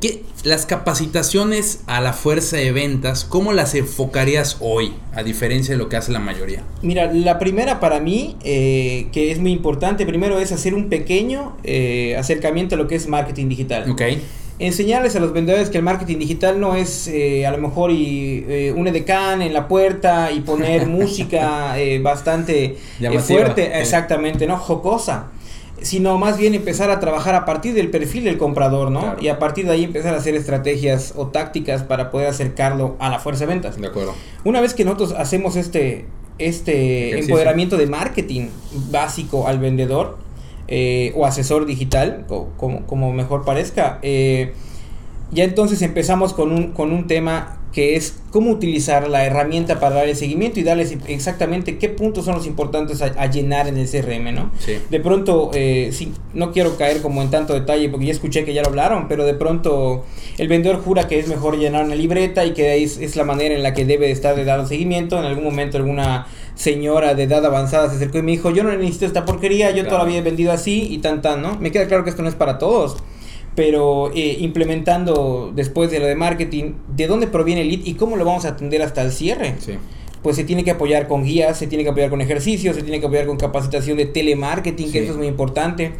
¿qué, 0.00 0.22
las 0.44 0.66
capacitaciones 0.66 1.82
a 1.86 2.00
la 2.00 2.12
fuerza 2.12 2.56
de 2.56 2.72
ventas, 2.72 3.24
¿cómo 3.24 3.52
las 3.52 3.74
enfocarías 3.74 4.58
hoy, 4.60 4.92
a 5.14 5.22
diferencia 5.22 5.74
de 5.74 5.78
lo 5.78 5.88
que 5.88 5.96
hace 5.96 6.12
la 6.12 6.20
mayoría? 6.20 6.62
Mira, 6.82 7.12
la 7.12 7.38
primera 7.38 7.80
para 7.80 8.00
mí, 8.00 8.36
eh, 8.44 9.08
que 9.12 9.30
es 9.30 9.38
muy 9.38 9.52
importante, 9.52 10.06
primero 10.06 10.38
es 10.38 10.52
hacer 10.52 10.74
un 10.74 10.88
pequeño 10.88 11.56
eh, 11.64 12.16
acercamiento 12.18 12.74
a 12.74 12.78
lo 12.78 12.86
que 12.86 12.94
es 12.94 13.08
marketing 13.08 13.48
digital. 13.48 13.90
Ok 13.90 14.02
enseñarles 14.58 15.16
a 15.16 15.20
los 15.20 15.32
vendedores 15.32 15.70
que 15.70 15.78
el 15.78 15.84
marketing 15.84 16.18
digital 16.18 16.60
no 16.60 16.76
es 16.76 17.08
eh, 17.08 17.46
a 17.46 17.50
lo 17.50 17.58
mejor 17.58 17.90
y, 17.90 18.44
eh, 18.48 18.72
un 18.76 18.86
edecán 18.86 19.42
en 19.42 19.52
la 19.52 19.68
puerta 19.68 20.30
y 20.30 20.40
poner 20.40 20.86
música 20.88 21.78
eh, 21.78 21.98
bastante 21.98 22.76
fuerte, 23.26 23.80
exactamente, 23.80 24.46
no 24.46 24.56
jocosa, 24.56 25.28
sino 25.82 26.18
más 26.18 26.38
bien 26.38 26.54
empezar 26.54 26.90
a 26.90 27.00
trabajar 27.00 27.34
a 27.34 27.44
partir 27.44 27.74
del 27.74 27.90
perfil 27.90 28.24
del 28.24 28.38
comprador, 28.38 28.90
¿no? 28.90 29.16
Y 29.20 29.28
a 29.28 29.38
partir 29.38 29.66
de 29.66 29.72
ahí 29.72 29.84
empezar 29.84 30.14
a 30.14 30.18
hacer 30.18 30.34
estrategias 30.34 31.14
o 31.16 31.26
tácticas 31.28 31.82
para 31.82 32.10
poder 32.10 32.28
acercarlo 32.28 32.96
a 33.00 33.10
la 33.10 33.18
fuerza 33.18 33.40
de 33.40 33.54
ventas. 33.54 33.80
De 33.80 33.86
acuerdo. 33.86 34.14
Una 34.44 34.60
vez 34.60 34.74
que 34.74 34.84
nosotros 34.84 35.14
hacemos 35.18 35.56
este 35.56 36.06
este 36.38 37.18
empoderamiento 37.18 37.76
de 37.76 37.86
marketing 37.86 38.48
básico 38.90 39.46
al 39.46 39.58
vendedor, 39.58 40.18
eh, 40.68 41.12
o 41.16 41.26
asesor 41.26 41.66
digital, 41.66 42.26
como, 42.56 42.86
como 42.86 43.12
mejor 43.12 43.44
parezca. 43.44 43.98
Eh, 44.02 44.52
ya 45.30 45.44
entonces 45.44 45.82
empezamos 45.82 46.32
con 46.32 46.52
un, 46.52 46.72
con 46.72 46.92
un 46.92 47.06
tema 47.06 47.58
que 47.74 47.96
es 47.96 48.20
cómo 48.30 48.52
utilizar 48.52 49.08
la 49.08 49.26
herramienta 49.26 49.80
para 49.80 49.96
darle 49.96 50.14
seguimiento 50.14 50.60
y 50.60 50.62
darles 50.62 50.96
exactamente 51.08 51.76
qué 51.76 51.88
puntos 51.88 52.24
son 52.24 52.36
los 52.36 52.46
importantes 52.46 53.02
a, 53.02 53.26
llenar 53.26 53.66
en 53.66 53.76
el 53.76 53.88
CRM, 53.88 54.32
¿no? 54.32 54.52
De 54.90 55.00
pronto, 55.00 55.50
eh, 55.54 55.92
no 56.34 56.52
quiero 56.52 56.76
caer 56.76 57.02
como 57.02 57.20
en 57.20 57.30
tanto 57.30 57.52
detalle 57.52 57.88
porque 57.88 58.06
ya 58.06 58.12
escuché 58.12 58.44
que 58.44 58.54
ya 58.54 58.62
lo 58.62 58.68
hablaron, 58.68 59.08
pero 59.08 59.24
de 59.24 59.34
pronto 59.34 60.04
el 60.38 60.46
vendedor 60.46 60.82
jura 60.82 61.08
que 61.08 61.18
es 61.18 61.26
mejor 61.26 61.58
llenar 61.58 61.84
una 61.84 61.96
libreta 61.96 62.44
y 62.44 62.52
que 62.52 62.80
es, 62.80 62.98
es 62.98 63.16
la 63.16 63.24
manera 63.24 63.56
en 63.56 63.64
la 63.64 63.74
que 63.74 63.84
debe 63.84 64.12
estar 64.12 64.36
de 64.36 64.44
dar 64.44 64.64
seguimiento. 64.68 65.18
En 65.18 65.24
algún 65.24 65.42
momento 65.42 65.76
alguna 65.76 66.28
señora 66.54 67.14
de 67.14 67.24
edad 67.24 67.44
avanzada 67.44 67.90
se 67.90 67.96
acercó 67.96 68.18
y 68.18 68.22
me 68.22 68.32
dijo, 68.32 68.50
yo 68.50 68.62
no 68.62 68.72
necesito 68.72 69.06
esta 69.06 69.24
porquería, 69.24 69.70
yo 69.72 69.86
todavía 69.86 70.18
he 70.18 70.22
vendido 70.22 70.52
así 70.52 70.86
y 70.90 70.98
tan 70.98 71.22
tan, 71.22 71.42
¿no? 71.42 71.58
Me 71.58 71.72
queda 71.72 71.86
claro 71.86 72.04
que 72.04 72.10
esto 72.10 72.22
no 72.22 72.28
es 72.28 72.34
para 72.34 72.58
todos 72.58 72.96
pero 73.54 74.10
eh, 74.14 74.36
implementando 74.40 75.52
después 75.54 75.90
de 75.90 76.00
lo 76.00 76.06
de 76.06 76.16
marketing, 76.16 76.72
de 76.88 77.06
dónde 77.06 77.26
proviene 77.26 77.62
el 77.62 77.68
lead 77.68 77.80
y 77.84 77.94
cómo 77.94 78.16
lo 78.16 78.24
vamos 78.24 78.44
a 78.44 78.48
atender 78.48 78.82
hasta 78.82 79.02
el 79.02 79.12
cierre. 79.12 79.54
pues 80.22 80.36
se 80.36 80.44
tiene 80.44 80.64
que 80.64 80.70
apoyar 80.70 81.06
con 81.06 81.22
guías, 81.22 81.58
se 81.58 81.66
tiene 81.66 81.84
que 81.84 81.90
apoyar 81.90 82.10
con 82.10 82.20
ejercicios, 82.20 82.74
se 82.74 82.82
tiene 82.82 82.98
que 82.98 83.06
apoyar 83.06 83.26
con 83.26 83.36
capacitación 83.36 83.98
de 83.98 84.06
telemarketing, 84.06 84.90
que 84.90 85.02
eso 85.02 85.12
es 85.12 85.18
muy 85.18 85.26
importante. 85.26 85.92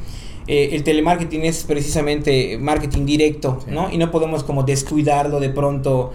Eh, 0.47 0.71
el 0.73 0.83
telemarketing 0.83 1.43
es 1.43 1.65
precisamente 1.65 2.59
marketing 2.59 3.05
directo, 3.07 3.61
¿no? 3.69 3.91
Y 3.93 3.99
no 3.99 4.11
podemos 4.11 4.43
como 4.43 4.63
descuidarlo 4.63 5.41
de 5.41 5.51
pronto 5.51 6.13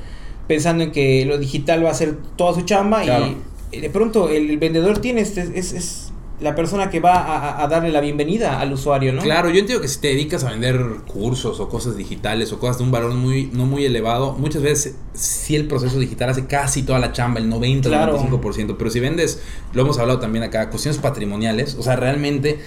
pensando 0.48 0.84
en 0.84 0.92
que 0.92 1.24
lo 1.26 1.38
digital 1.38 1.86
va 1.86 1.92
a 1.92 1.94
ser 1.94 2.18
toda 2.36 2.56
su 2.56 2.64
chamba 2.64 3.06
y 3.06 3.38
de 3.72 3.90
pronto 3.90 4.30
el, 4.30 4.58
vendedor 4.58 5.00
tiene 5.00 5.22
este, 5.22 5.42
es, 5.56 5.74
es 5.74 6.12
la 6.40 6.56
persona 6.56 6.90
que 6.90 7.00
va 7.00 7.62
a, 7.62 7.68
darle 7.68 7.92
la 7.92 8.00
bienvenida 8.00 8.60
al 8.60 8.72
usuario, 8.72 9.12
¿no? 9.12 9.22
Claro, 9.22 9.50
yo 9.50 9.60
entiendo 9.60 9.82
que 9.82 9.90
si 9.90 10.00
te 10.00 10.08
dedicas 10.08 10.44
a 10.46 10.52
vender 10.52 10.80
cursos 11.06 11.60
o 11.60 11.68
cosas 11.68 11.98
digitales 11.98 12.54
o 12.54 12.60
cosas 12.60 12.78
de 12.78 12.86
un 12.86 12.92
valor 12.92 13.14
muy, 13.14 13.50
no 13.52 13.66
muy 13.66 13.84
elevado, 13.86 14.34
muchas 14.34 14.62
veces 14.62 14.96
sí 15.14 15.56
el 15.56 15.68
proceso 15.68 16.00
digital 16.00 16.30
hace 16.30 16.46
casi 16.46 16.84
toda 16.84 17.00
la 17.00 17.12
chamba, 17.12 17.40
el 17.40 17.50
90, 17.50 17.90
claro. 17.90 18.18
95%, 18.18 18.76
pero 18.78 18.90
si 18.90 19.02
vendes, 19.02 19.42
lo 19.74 19.82
hemos 19.82 20.00
hablado 20.00 20.20
también 20.20 20.44
acá, 20.44 20.70
cuestiones 20.70 21.00
patrimoniales, 21.00 21.76
o 21.76 21.84
sea, 21.84 21.98
realmente 21.98 22.60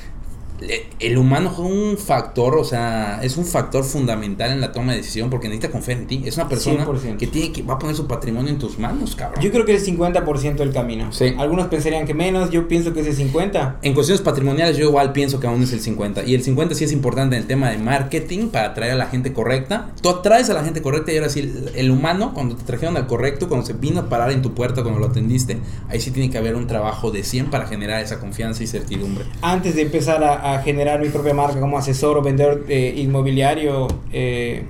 el 1.00 1.18
humano 1.18 1.50
es 1.52 1.58
un 1.58 1.98
factor, 1.98 2.56
o 2.56 2.64
sea, 2.64 3.20
es 3.22 3.36
un 3.36 3.44
factor 3.44 3.84
fundamental 3.84 4.52
en 4.52 4.60
la 4.60 4.72
toma 4.72 4.92
de 4.92 4.98
decisión 4.98 5.30
porque 5.30 5.48
necesita 5.48 5.70
confiar 5.70 5.98
en 5.98 6.06
ti. 6.06 6.22
Es 6.24 6.36
una 6.36 6.48
persona 6.48 6.86
que 7.18 7.26
tiene 7.26 7.52
que 7.52 7.62
va 7.62 7.74
a 7.74 7.78
poner 7.78 7.96
su 7.96 8.06
patrimonio 8.06 8.50
en 8.50 8.58
tus 8.58 8.78
manos, 8.78 9.16
cabrón. 9.16 9.42
Yo 9.42 9.50
creo 9.50 9.64
que 9.64 9.74
es 9.74 9.86
el 9.86 9.98
50% 9.98 10.56
del 10.56 10.72
camino. 10.72 11.12
Sí. 11.12 11.34
Algunos 11.38 11.66
pensarían 11.68 12.06
que 12.06 12.14
menos, 12.14 12.50
yo 12.50 12.68
pienso 12.68 12.92
que 12.92 13.00
es 13.00 13.06
el 13.06 13.16
50. 13.16 13.78
En 13.82 13.94
cuestiones 13.94 14.22
patrimoniales 14.22 14.76
yo 14.76 14.88
igual 14.88 15.12
pienso 15.12 15.40
que 15.40 15.46
aún 15.46 15.62
es 15.62 15.72
el 15.72 15.80
50 15.80 16.24
y 16.24 16.34
el 16.34 16.42
50 16.42 16.74
sí 16.74 16.84
es 16.84 16.92
importante 16.92 17.36
en 17.36 17.42
el 17.42 17.48
tema 17.48 17.70
de 17.70 17.78
marketing 17.78 18.48
para 18.48 18.68
atraer 18.68 18.92
a 18.92 18.96
la 18.96 19.06
gente 19.06 19.32
correcta. 19.32 19.90
Tú 20.00 20.08
atraes 20.08 20.50
a 20.50 20.54
la 20.54 20.64
gente 20.64 20.82
correcta 20.82 21.12
y 21.12 21.16
ahora 21.16 21.28
sí 21.28 21.52
el, 21.74 21.90
humano 21.90 22.32
cuando 22.34 22.56
te 22.56 22.64
trajeron 22.64 22.96
al 22.96 23.06
correcto, 23.06 23.48
cuando 23.48 23.66
se 23.66 23.72
vino 23.74 24.00
a 24.00 24.08
parar 24.08 24.30
en 24.30 24.42
tu 24.42 24.54
puerta 24.54 24.82
cuando 24.82 25.00
lo 25.00 25.06
atendiste, 25.06 25.58
ahí 25.88 26.00
sí 26.00 26.10
tiene 26.10 26.30
que 26.30 26.38
haber 26.38 26.56
un 26.56 26.66
trabajo 26.66 27.10
de 27.10 27.22
100 27.22 27.50
para 27.50 27.66
generar 27.66 28.02
esa 28.02 28.18
confianza 28.18 28.62
y 28.62 28.66
certidumbre. 28.66 29.24
Antes 29.42 29.74
de 29.74 29.82
empezar 29.82 30.22
a 30.22 30.51
generar 30.60 31.00
mi 31.00 31.08
propia 31.08 31.34
marca 31.34 31.60
como 31.60 31.78
asesor 31.78 32.18
o 32.18 32.22
vendedor 32.22 32.64
eh, 32.68 32.94
inmobiliario, 32.96 33.88
eh, 34.12 34.64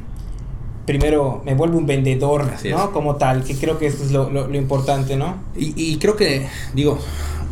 primero 0.86 1.42
me 1.44 1.54
vuelvo 1.54 1.78
un 1.78 1.86
vendedor, 1.86 2.46
¿no? 2.70 2.92
Como 2.92 3.16
tal, 3.16 3.44
que 3.44 3.54
creo 3.56 3.78
que 3.78 3.86
esto 3.86 4.04
es 4.04 4.12
lo, 4.12 4.54
importante, 4.54 5.16
¿no? 5.16 5.36
Y, 5.56 5.74
y, 5.76 5.98
creo 5.98 6.16
que, 6.16 6.46
digo, 6.74 6.98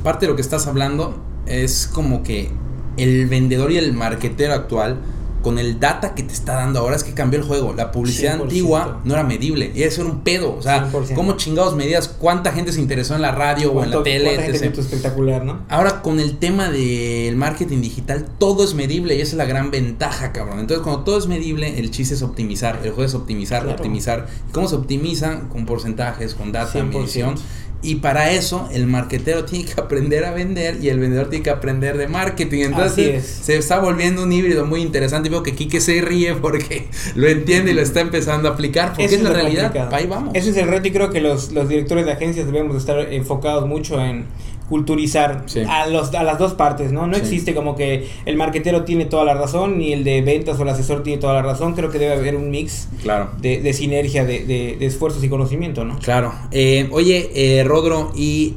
parte 0.02 0.26
de 0.26 0.30
lo 0.30 0.36
que 0.36 0.42
estás 0.42 0.66
hablando 0.66 1.14
es 1.46 1.86
como 1.86 2.22
que 2.22 2.50
el 2.96 3.26
vendedor 3.26 3.72
y 3.72 3.78
el 3.78 3.92
marketero 3.92 4.54
actual 4.54 4.98
con 5.42 5.58
el 5.58 5.80
data 5.80 6.14
que 6.14 6.22
te 6.22 6.32
está 6.32 6.54
dando 6.54 6.80
ahora 6.80 6.96
es 6.96 7.04
que 7.04 7.14
cambió 7.14 7.40
el 7.40 7.46
juego. 7.46 7.74
La 7.74 7.92
publicidad 7.92 8.40
antigua 8.40 9.00
no 9.04 9.14
era 9.14 9.22
medible, 9.22 9.72
y 9.74 9.82
eso 9.82 10.02
era 10.02 10.10
un 10.10 10.20
pedo. 10.20 10.54
O 10.56 10.62
sea, 10.62 10.90
¿cómo 11.14 11.36
chingados 11.36 11.74
medías 11.74 12.08
cuánta 12.08 12.52
gente 12.52 12.72
se 12.72 12.80
interesó 12.80 13.14
en 13.14 13.22
la 13.22 13.32
radio 13.32 13.72
o 13.72 13.82
en 13.84 13.90
la 13.90 14.02
tele? 14.02 14.34
espectacular, 14.50 15.44
¿no? 15.44 15.60
Ahora 15.68 16.02
con 16.02 16.20
el 16.20 16.38
tema 16.38 16.70
del 16.70 17.36
marketing 17.36 17.80
digital, 17.80 18.26
todo 18.38 18.64
es 18.64 18.74
medible 18.74 19.16
y 19.16 19.20
esa 19.20 19.32
es 19.32 19.38
la 19.38 19.44
gran 19.44 19.70
ventaja, 19.70 20.32
cabrón. 20.32 20.60
Entonces, 20.60 20.82
cuando 20.82 21.04
todo 21.04 21.18
es 21.18 21.26
medible, 21.26 21.78
el 21.78 21.90
chiste 21.90 22.14
es 22.14 22.22
optimizar. 22.22 22.80
El 22.82 22.90
juego 22.90 23.04
es 23.04 23.14
optimizar, 23.14 23.66
optimizar. 23.66 24.26
¿Cómo 24.52 24.68
se 24.68 24.76
optimiza? 24.76 25.40
Con 25.48 25.66
porcentajes, 25.66 26.34
con 26.34 26.52
data, 26.52 26.82
medición. 26.82 27.34
Y 27.82 27.96
para 27.96 28.30
eso 28.30 28.68
el 28.72 28.86
marketero 28.86 29.44
tiene 29.44 29.64
que 29.64 29.80
aprender 29.80 30.24
a 30.24 30.32
vender 30.32 30.78
y 30.82 30.88
el 30.88 30.98
vendedor 30.98 31.30
tiene 31.30 31.42
que 31.42 31.50
aprender 31.50 31.96
de 31.96 32.08
marketing. 32.08 32.64
Entonces 32.64 33.24
se 33.42 33.56
está 33.56 33.78
volviendo 33.78 34.22
un 34.22 34.32
híbrido 34.32 34.66
muy 34.66 34.82
interesante. 34.82 35.28
Y 35.28 35.30
veo 35.30 35.42
que 35.42 35.54
Kike 35.54 35.80
se 35.80 36.00
ríe 36.02 36.34
porque 36.34 36.88
lo 37.14 37.28
entiende 37.28 37.70
y 37.70 37.74
lo 37.74 37.82
está 37.82 38.00
empezando 38.00 38.48
a 38.48 38.52
aplicar. 38.52 38.90
Porque 38.90 39.06
es 39.06 39.22
la 39.22 39.30
realidad. 39.30 39.92
Ahí 39.92 40.06
vamos. 40.06 40.34
Ese 40.34 40.50
es 40.50 40.56
el 40.56 40.68
reto 40.68 40.88
y 40.88 40.90
creo 40.90 41.10
que 41.10 41.20
los, 41.20 41.52
los 41.52 41.68
directores 41.68 42.04
de 42.04 42.12
agencias 42.12 42.46
debemos 42.46 42.76
estar 42.76 42.98
enfocados 43.12 43.66
mucho 43.66 44.00
en 44.00 44.26
culturizar 44.70 45.44
a, 45.68 45.86
los, 45.88 46.14
a 46.14 46.22
las 46.22 46.38
dos 46.38 46.54
partes, 46.54 46.92
¿no? 46.92 47.08
No 47.08 47.16
existe 47.16 47.56
como 47.56 47.74
que 47.74 48.08
el 48.24 48.36
marquetero 48.36 48.84
tiene 48.84 49.04
toda 49.04 49.24
la 49.24 49.34
razón, 49.34 49.78
ni 49.78 49.92
el 49.92 50.04
de 50.04 50.22
ventas 50.22 50.60
o 50.60 50.62
el 50.62 50.68
asesor 50.68 51.02
tiene 51.02 51.20
toda 51.20 51.34
la 51.34 51.42
razón. 51.42 51.74
Creo 51.74 51.90
que 51.90 51.98
debe 51.98 52.14
haber 52.14 52.36
un 52.36 52.50
mix 52.50 52.88
claro. 53.02 53.30
de, 53.40 53.72
sinergia, 53.72 54.24
de, 54.24 54.44
de, 54.44 54.86
esfuerzos 54.86 55.24
y 55.24 55.28
conocimiento, 55.28 55.84
¿no? 55.84 55.98
Claro. 55.98 56.32
Eh, 56.52 56.88
oye, 56.92 57.30
eh, 57.34 57.64
Rodro, 57.64 58.12
¿y 58.14 58.54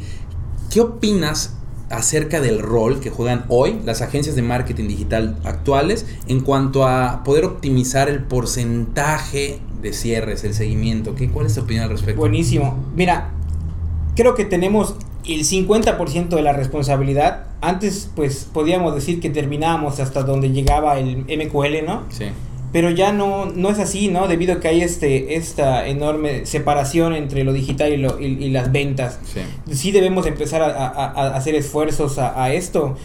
qué 0.71 0.81
opinas 0.81 1.57
acerca 1.89 2.39
del 2.41 2.59
rol 2.59 2.99
que 2.99 3.09
juegan 3.09 3.45
hoy 3.47 3.79
las 3.83 4.03
agencias 4.03 4.35
de 4.35 4.43
marketing 4.43 4.87
digital 4.87 5.35
actuales 5.43 6.05
en 6.27 6.41
cuanto 6.41 6.87
a 6.87 7.23
poder 7.23 7.43
optimizar 7.43 8.07
el 8.07 8.21
porcentaje 8.21 9.59
de 9.81 9.93
cierres, 9.93 10.43
el 10.43 10.53
seguimiento? 10.53 11.15
¿Qué, 11.15 11.29
¿Cuál 11.31 11.47
es 11.47 11.55
tu 11.55 11.61
opinión 11.61 11.85
al 11.85 11.89
respecto? 11.89 12.19
Buenísimo. 12.19 12.77
Mira, 12.95 13.31
creo 14.15 14.35
que 14.35 14.45
tenemos 14.45 14.95
el 15.25 15.43
50% 15.43 16.29
de 16.29 16.41
la 16.41 16.53
responsabilidad. 16.53 17.45
Antes, 17.61 18.09
pues, 18.15 18.47
podíamos 18.51 18.93
decir 18.95 19.19
que 19.19 19.29
terminábamos 19.29 19.99
hasta 19.99 20.23
donde 20.23 20.51
llegaba 20.51 20.99
el 20.99 21.25
MQL, 21.25 21.85
¿no? 21.85 22.03
Sí. 22.09 22.25
Pero 22.73 22.89
ya 22.89 23.13
no, 23.13 23.45
no 23.45 23.69
es 23.69 23.77
así, 23.77 24.07
¿no? 24.07 24.27
Debido 24.27 24.55
a 24.55 24.59
que 24.59 24.67
hay 24.67 24.81
este, 24.81 25.35
esta 25.35 25.87
enorme 25.87 26.47
separación 26.47 27.13
entre 27.13 27.43
lo 27.43 27.53
digital 27.53 27.93
y, 27.93 27.97
lo, 27.97 28.19
y, 28.19 28.49
las 28.49 28.71
ventas. 28.71 29.19
Sí. 29.23 29.41
sí 29.71 29.91
debemos 29.91 30.25
empezar 30.25 30.63
a, 30.63 30.87
a, 30.87 31.35
hacer 31.35 31.53
esfuerzos 31.53 32.17
a, 32.17 32.51
esto 32.51 32.95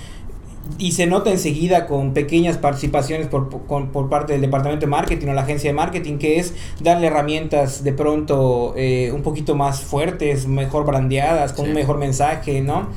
y 0.76 0.92
se 0.92 1.06
nota 1.06 1.30
enseguida 1.30 1.86
con 1.86 2.12
pequeñas 2.12 2.58
participaciones 2.58 3.28
por, 3.28 3.48
por, 3.48 4.08
parte 4.08 4.34
del 4.34 4.42
departamento 4.42 4.86
de 4.86 4.90
marketing 4.90 5.28
o 5.28 5.32
la 5.32 5.42
agencia 5.42 5.70
de 5.70 5.74
marketing, 5.74 6.18
que 6.18 6.38
es 6.38 6.54
darle 6.80 7.06
herramientas 7.06 7.82
de 7.84 7.92
pronto 7.92 8.74
eh, 8.76 9.10
un 9.12 9.22
poquito 9.22 9.54
más 9.54 9.80
fuertes, 9.80 10.46
mejor 10.46 10.84
brandeadas, 10.84 11.52
con 11.52 11.68
un 11.68 11.74
mejor 11.74 11.98
mensaje, 11.98 12.60
¿no? 12.60 12.88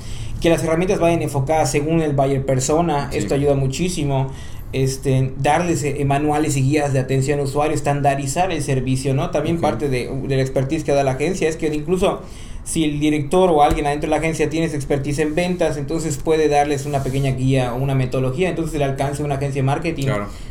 Que 0.41 0.49
las 0.49 0.63
herramientas 0.63 0.99
vayan 0.99 1.21
enfocadas 1.21 1.71
según 1.71 2.01
el 2.01 2.13
buyer 2.13 2.45
persona, 2.45 3.09
esto 3.13 3.35
ayuda 3.35 3.55
muchísimo. 3.55 4.29
Este, 4.73 5.33
darles 5.37 5.83
eh, 5.83 6.01
manuales 6.05 6.55
y 6.55 6.61
guías 6.61 6.93
de 6.93 6.99
atención 6.99 7.39
al 7.39 7.45
usuario, 7.45 7.75
estandarizar 7.75 8.53
el 8.53 8.61
servicio, 8.63 9.13
¿no? 9.13 9.29
También 9.29 9.59
parte 9.59 9.89
de, 9.89 10.09
de 10.09 10.35
la 10.37 10.41
expertise 10.41 10.85
que 10.85 10.93
da 10.93 11.03
la 11.03 11.11
agencia 11.11 11.49
es 11.49 11.57
que 11.57 11.67
incluso 11.67 12.21
si 12.71 12.85
el 12.85 13.01
director 13.01 13.49
o 13.49 13.63
alguien 13.63 13.85
adentro 13.85 14.07
de 14.07 14.11
la 14.11 14.21
agencia 14.21 14.49
tiene 14.49 14.67
expertise 14.67 15.19
en 15.19 15.35
ventas, 15.35 15.75
entonces 15.75 16.15
puede 16.15 16.47
darles 16.47 16.85
una 16.85 17.03
pequeña 17.03 17.31
guía 17.31 17.73
o 17.73 17.77
una 17.77 17.95
metodología, 17.95 18.47
entonces 18.47 18.73
el 18.75 18.83
alcance 18.83 19.17
de 19.17 19.25
una 19.25 19.35
agencia 19.35 19.61
de 19.61 19.65
marketing 19.65 20.07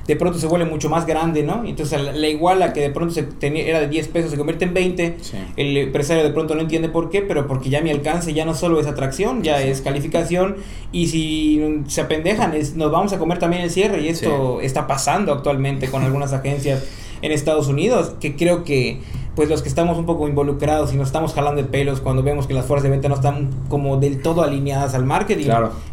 de 0.06 0.16
pronto 0.16 0.38
se 0.38 0.46
vuelve 0.46 0.66
mucho 0.66 0.90
más 0.90 1.06
grande, 1.06 1.42
¿no? 1.42 1.64
Entonces 1.64 1.98
la, 1.98 2.28
iguala 2.28 2.74
que 2.74 2.82
de 2.82 2.90
pronto 2.90 3.14
se 3.14 3.22
tenía, 3.22 3.64
era 3.64 3.80
de 3.80 3.88
10 3.88 4.08
pesos 4.08 4.30
se 4.32 4.36
convierte 4.36 4.66
en 4.66 4.74
20, 4.74 5.16
el 5.56 5.76
empresario 5.78 6.22
de 6.22 6.28
pronto 6.28 6.54
no 6.54 6.60
entiende 6.60 6.90
por 6.90 7.08
qué, 7.08 7.22
pero 7.22 7.46
porque 7.46 7.70
ya 7.70 7.80
mi 7.80 7.88
alcance 7.88 8.34
ya 8.34 8.44
no 8.44 8.54
solo 8.54 8.80
es 8.80 8.86
atracción, 8.86 9.42
ya 9.42 9.62
es 9.62 9.80
calificación 9.80 10.56
y 10.92 11.06
si 11.06 11.82
se 11.86 12.02
apendejan 12.02 12.52
es, 12.52 12.76
nos 12.76 12.92
vamos 12.92 13.14
a 13.14 13.18
comer 13.18 13.38
también 13.38 13.62
el 13.62 13.70
cierre 13.70 14.02
y 14.02 14.08
esto 14.08 14.60
está 14.60 14.86
pasando 14.86 15.32
actualmente 15.32 15.88
con 15.88 16.02
algunas 16.02 16.34
agencias 16.34 16.84
en 17.22 17.32
Estados 17.32 17.68
Unidos, 17.68 18.12
que 18.20 18.36
creo 18.36 18.64
que 18.64 19.00
pues 19.36 19.48
los 19.48 19.62
que 19.62 19.68
estamos 19.68 19.96
un 19.96 20.06
poco 20.06 20.28
involucrados 20.28 20.92
y 20.92 20.96
nos 20.96 21.08
estamos 21.08 21.34
jalando 21.34 21.62
de 21.62 21.68
pelos 21.68 22.00
cuando 22.00 22.22
vemos 22.22 22.46
que 22.46 22.54
las 22.54 22.66
fuerzas 22.66 22.84
de 22.84 22.90
venta 22.90 23.08
no 23.08 23.14
están 23.14 23.50
como 23.68 23.96
del 23.96 24.22
todo 24.22 24.42
alineadas 24.42 24.94
al 24.94 25.04
marketing, 25.04 25.46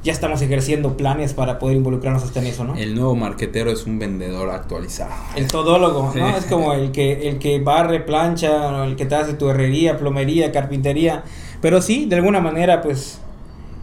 ya 0.03 0.11
estamos 0.11 0.41
ejerciendo 0.41 0.97
planes 0.97 1.33
para 1.33 1.59
poder 1.59 1.77
involucrarnos 1.77 2.23
hasta 2.23 2.39
en 2.39 2.47
eso, 2.47 2.63
¿no? 2.63 2.75
El 2.75 2.95
nuevo 2.95 3.15
marquetero 3.15 3.71
es 3.71 3.85
un 3.85 3.99
vendedor 3.99 4.49
actualizado. 4.49 5.11
El 5.35 5.47
todólogo, 5.47 6.11
¿no? 6.15 6.29
Es 6.35 6.45
como 6.45 6.73
el 6.73 6.91
que, 6.91 7.29
el 7.29 7.39
que 7.39 7.59
barre, 7.59 7.99
plancha, 7.99 8.85
el 8.85 8.95
que 8.95 9.05
te 9.05 9.15
hace 9.15 9.33
tu 9.33 9.49
herrería, 9.49 9.97
plomería, 9.97 10.51
carpintería. 10.51 11.23
Pero 11.61 11.81
sí, 11.81 12.05
de 12.05 12.15
alguna 12.15 12.39
manera, 12.39 12.81
pues 12.81 13.19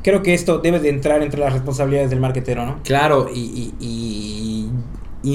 creo 0.02 0.22
que 0.22 0.34
esto 0.34 0.58
debe 0.58 0.80
de 0.80 0.90
entrar 0.90 1.22
entre 1.22 1.40
las 1.40 1.52
responsabilidades 1.52 2.10
del 2.10 2.20
marquetero, 2.20 2.66
¿no? 2.66 2.78
Claro, 2.84 3.28
y, 3.32 3.72
y 3.80 4.53
y 4.53 4.53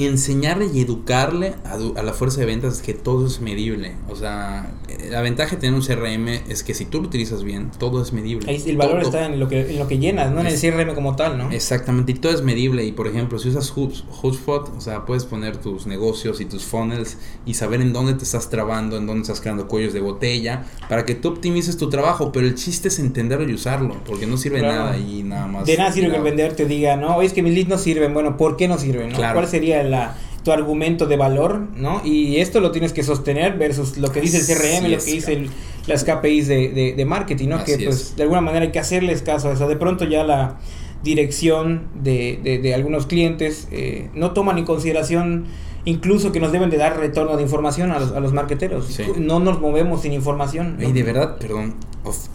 enseñarle 0.06 0.70
y 0.72 0.80
educarle 0.80 1.54
a, 1.64 1.74
a, 1.74 2.02
la 2.02 2.12
fuerza 2.12 2.40
de 2.40 2.46
ventas 2.46 2.74
es 2.74 2.82
que 2.82 2.94
todo 2.94 3.26
es 3.26 3.40
medible. 3.40 3.94
O 4.08 4.16
sea, 4.16 4.72
la 5.10 5.20
ventaja 5.20 5.56
de 5.56 5.60
tener 5.60 5.74
un 5.74 5.84
CRM 5.84 6.28
es 6.48 6.62
que 6.62 6.74
si 6.74 6.84
tú 6.84 7.00
lo 7.00 7.08
utilizas 7.08 7.42
bien, 7.42 7.70
todo 7.78 8.02
es 8.02 8.12
medible. 8.12 8.50
Ahí 8.50 8.62
el 8.66 8.76
valor 8.76 9.02
está 9.02 9.26
en 9.26 9.40
lo 9.40 9.48
que 9.48 9.70
en 9.70 9.78
lo 9.78 9.88
que 9.88 9.98
llenas, 9.98 10.30
no 10.32 10.40
en 10.40 10.46
el 10.46 10.60
CRM 10.60 10.94
como 10.94 11.16
tal, 11.16 11.38
¿no? 11.38 11.50
Exactamente, 11.50 12.12
y 12.12 12.14
todo 12.16 12.32
es 12.32 12.42
medible. 12.42 12.84
Y 12.84 12.92
por 12.92 13.08
ejemplo, 13.08 13.38
si 13.38 13.48
usas 13.48 13.72
HubSpot, 13.74 14.70
o 14.76 14.80
sea, 14.80 15.04
puedes 15.06 15.24
poner 15.24 15.56
tus 15.56 15.86
negocios 15.86 16.40
y 16.40 16.44
tus 16.44 16.64
funnels 16.64 17.18
y 17.44 17.54
saber 17.54 17.80
en 17.80 17.92
dónde 17.92 18.14
te 18.14 18.24
estás 18.24 18.50
trabando, 18.50 18.96
en 18.96 19.06
dónde 19.06 19.22
estás 19.22 19.40
creando 19.40 19.68
cuellos 19.68 19.92
de 19.92 20.00
botella, 20.00 20.64
para 20.88 21.04
que 21.04 21.14
tú 21.14 21.28
optimices 21.28 21.76
tu 21.76 21.90
trabajo. 21.90 22.32
Pero 22.32 22.46
el 22.46 22.54
chiste 22.54 22.88
es 22.88 22.98
entenderlo 22.98 23.48
y 23.48 23.54
usarlo, 23.54 23.96
porque 24.06 24.26
no 24.26 24.36
sirve 24.36 24.62
nada 24.62 24.96
y 24.96 25.22
nada 25.22 25.46
más. 25.46 25.66
De 25.66 25.76
nada 25.76 25.92
sirve 25.92 26.10
que 26.10 26.16
el 26.16 26.22
vendedor 26.22 26.52
te 26.52 26.66
diga, 26.66 26.96
no, 26.96 27.22
es 27.22 27.32
que 27.32 27.42
mis 27.42 27.54
leads 27.54 27.68
no 27.68 27.78
sirven. 27.78 28.14
Bueno, 28.14 28.36
¿por 28.36 28.56
qué 28.56 28.68
no 28.68 28.78
sirven? 28.78 29.12
¿Cuál 29.12 29.48
sería 29.48 29.79
la, 29.84 30.16
tu 30.44 30.52
argumento 30.52 31.06
de 31.06 31.16
valor, 31.16 31.68
¿no? 31.76 32.02
Y 32.04 32.36
esto 32.38 32.60
lo 32.60 32.70
tienes 32.70 32.92
que 32.92 33.02
sostener 33.02 33.58
versus 33.58 33.98
lo 33.98 34.10
que 34.10 34.20
dice 34.20 34.38
el 34.38 34.46
CRM, 34.46 34.90
lo 34.90 34.98
que 34.98 35.12
dice 35.12 35.46
las 35.86 36.04
KPIs 36.04 36.48
de, 36.48 36.94
de, 36.96 37.04
marketing, 37.04 37.48
¿no? 37.48 37.64
que 37.64 37.78
pues 37.78 38.16
de 38.16 38.22
alguna 38.22 38.40
manera 38.40 38.64
hay 38.64 38.72
que 38.72 38.78
hacerles 38.78 39.22
caso 39.22 39.48
a 39.48 39.52
eso. 39.54 39.66
De 39.68 39.76
pronto 39.76 40.04
ya 40.04 40.24
la 40.24 40.58
dirección 41.02 41.88
de, 41.94 42.60
de 42.62 42.74
algunos 42.74 43.06
clientes 43.06 43.66
eh, 43.70 44.10
no 44.14 44.32
toman 44.32 44.58
en 44.58 44.64
consideración 44.64 45.46
incluso 45.84 46.32
que 46.32 46.40
nos 46.40 46.52
deben 46.52 46.70
de 46.70 46.76
dar 46.76 46.98
retorno 46.98 47.36
de 47.36 47.42
información 47.42 47.90
a 47.90 47.98
los, 47.98 48.12
a 48.12 48.20
los 48.20 48.32
marqueteros. 48.32 48.98
No 49.16 49.40
nos 49.40 49.60
movemos 49.60 50.02
sin 50.02 50.12
información. 50.12 50.76
Y 50.80 50.92
de 50.92 51.02
verdad, 51.02 51.38
perdón, 51.38 51.74
off, 52.04 52.28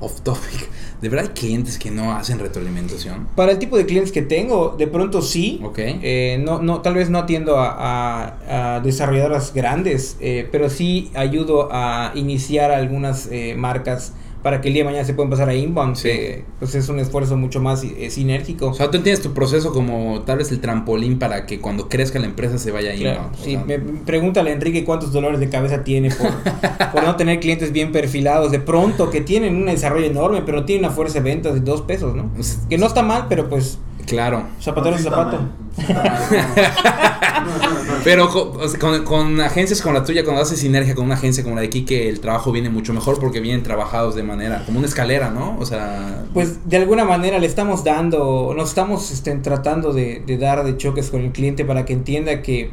off, 0.00 0.20
topic, 0.22 0.68
¿de 1.00 1.08
verdad 1.08 1.26
hay 1.28 1.32
clientes 1.32 1.78
que 1.78 1.90
no 1.90 2.12
hacen 2.12 2.38
retroalimentación? 2.38 3.28
Para 3.36 3.52
el 3.52 3.58
tipo 3.58 3.76
de 3.76 3.86
clientes 3.86 4.12
que 4.12 4.22
tengo, 4.22 4.74
de 4.76 4.86
pronto 4.86 5.22
sí. 5.22 5.60
Ok. 5.62 5.78
Eh, 5.78 6.40
no, 6.44 6.62
no, 6.62 6.80
tal 6.80 6.94
vez 6.94 7.10
no 7.10 7.18
atiendo 7.18 7.58
a, 7.58 8.76
a, 8.76 8.80
desarrolladoras 8.80 9.52
grandes, 9.54 10.16
eh, 10.20 10.48
pero 10.50 10.70
sí 10.70 11.10
ayudo 11.14 11.68
a 11.70 12.12
iniciar 12.14 12.70
algunas 12.70 13.28
eh, 13.30 13.54
marcas 13.56 14.14
para 14.42 14.60
que 14.60 14.68
el 14.68 14.74
día 14.74 14.82
de 14.82 14.90
mañana 14.90 15.04
se 15.04 15.14
puedan 15.14 15.30
pasar 15.30 15.48
a 15.48 15.54
inbound. 15.54 15.96
pues 16.58 16.74
es 16.74 16.88
un 16.88 16.98
esfuerzo 16.98 17.36
mucho 17.36 17.60
más 17.60 17.84
eh, 17.84 18.10
sinérgico. 18.10 18.68
O 18.68 18.74
sea, 18.74 18.90
tú 18.90 18.96
entiendes 18.96 19.22
tu 19.22 19.32
proceso 19.32 19.72
como 19.72 20.22
tal 20.22 20.38
vez 20.38 20.50
el 20.50 20.60
trampolín 20.60 21.18
para 21.18 21.46
que 21.46 21.60
cuando 21.60 21.88
crezca 21.88 22.18
la 22.18 22.26
empresa 22.26 22.58
se 22.58 22.70
vaya 22.70 22.90
a 22.90 22.94
inbound. 22.94 23.36
sí, 23.36 23.56
me, 23.56 23.78
pregúntale 23.78 24.50
a 24.50 24.52
Enrique 24.54 24.84
cuántos 24.84 25.12
dolores 25.12 25.40
de 25.40 25.48
cabeza 25.48 25.84
tiene 25.84 26.10
por, 26.92 27.04
no 27.04 27.16
tener 27.16 27.40
clientes 27.40 27.72
bien 27.72 27.92
perfilados. 27.92 28.50
De 28.50 28.60
pronto 28.60 29.10
que 29.10 29.20
tienen 29.20 29.56
un 29.56 29.66
desarrollo 29.66 30.06
enorme, 30.06 30.42
pero 30.44 30.64
tienen 30.64 30.84
una 30.86 30.94
fuerza 30.94 31.14
de 31.14 31.24
ventas 31.24 31.54
de 31.54 31.60
dos 31.60 31.82
pesos, 31.82 32.14
¿no? 32.14 32.30
Pues, 32.34 32.60
que 32.68 32.78
no 32.78 32.86
está 32.86 33.02
mal, 33.02 33.26
pero 33.28 33.48
pues 33.48 33.78
Claro. 34.10 34.44
Zapatero 34.60 34.96
no, 34.96 35.02
zapato. 35.02 35.38
Pero 38.02 38.28
con, 39.04 39.40
agencias 39.40 39.80
como 39.80 39.94
la 39.94 40.02
tuya, 40.02 40.24
cuando 40.24 40.42
haces 40.42 40.58
sinergia 40.58 40.96
con 40.96 41.04
una 41.04 41.14
agencia 41.14 41.44
como 41.44 41.54
la 41.54 41.62
de 41.62 41.70
Kike, 41.70 42.08
el 42.08 42.18
trabajo 42.18 42.50
viene 42.50 42.70
mucho 42.70 42.92
mejor 42.92 43.20
porque 43.20 43.38
vienen 43.38 43.62
trabajados 43.62 44.16
de 44.16 44.24
manera, 44.24 44.64
como 44.66 44.78
una 44.78 44.88
escalera, 44.88 45.30
¿no? 45.30 45.56
O 45.60 45.64
sea... 45.64 46.24
Pues 46.34 46.68
de 46.68 46.78
alguna 46.78 47.04
manera 47.04 47.38
le 47.38 47.46
estamos 47.46 47.84
dando, 47.84 48.52
nos 48.56 48.70
estamos 48.70 49.12
este, 49.12 49.32
tratando 49.36 49.92
de 49.92 50.38
dar 50.40 50.64
de 50.64 50.76
choques 50.76 51.10
con 51.10 51.20
el 51.20 51.30
cliente 51.30 51.64
para 51.64 51.84
que 51.84 51.92
entienda 51.92 52.42
que 52.42 52.72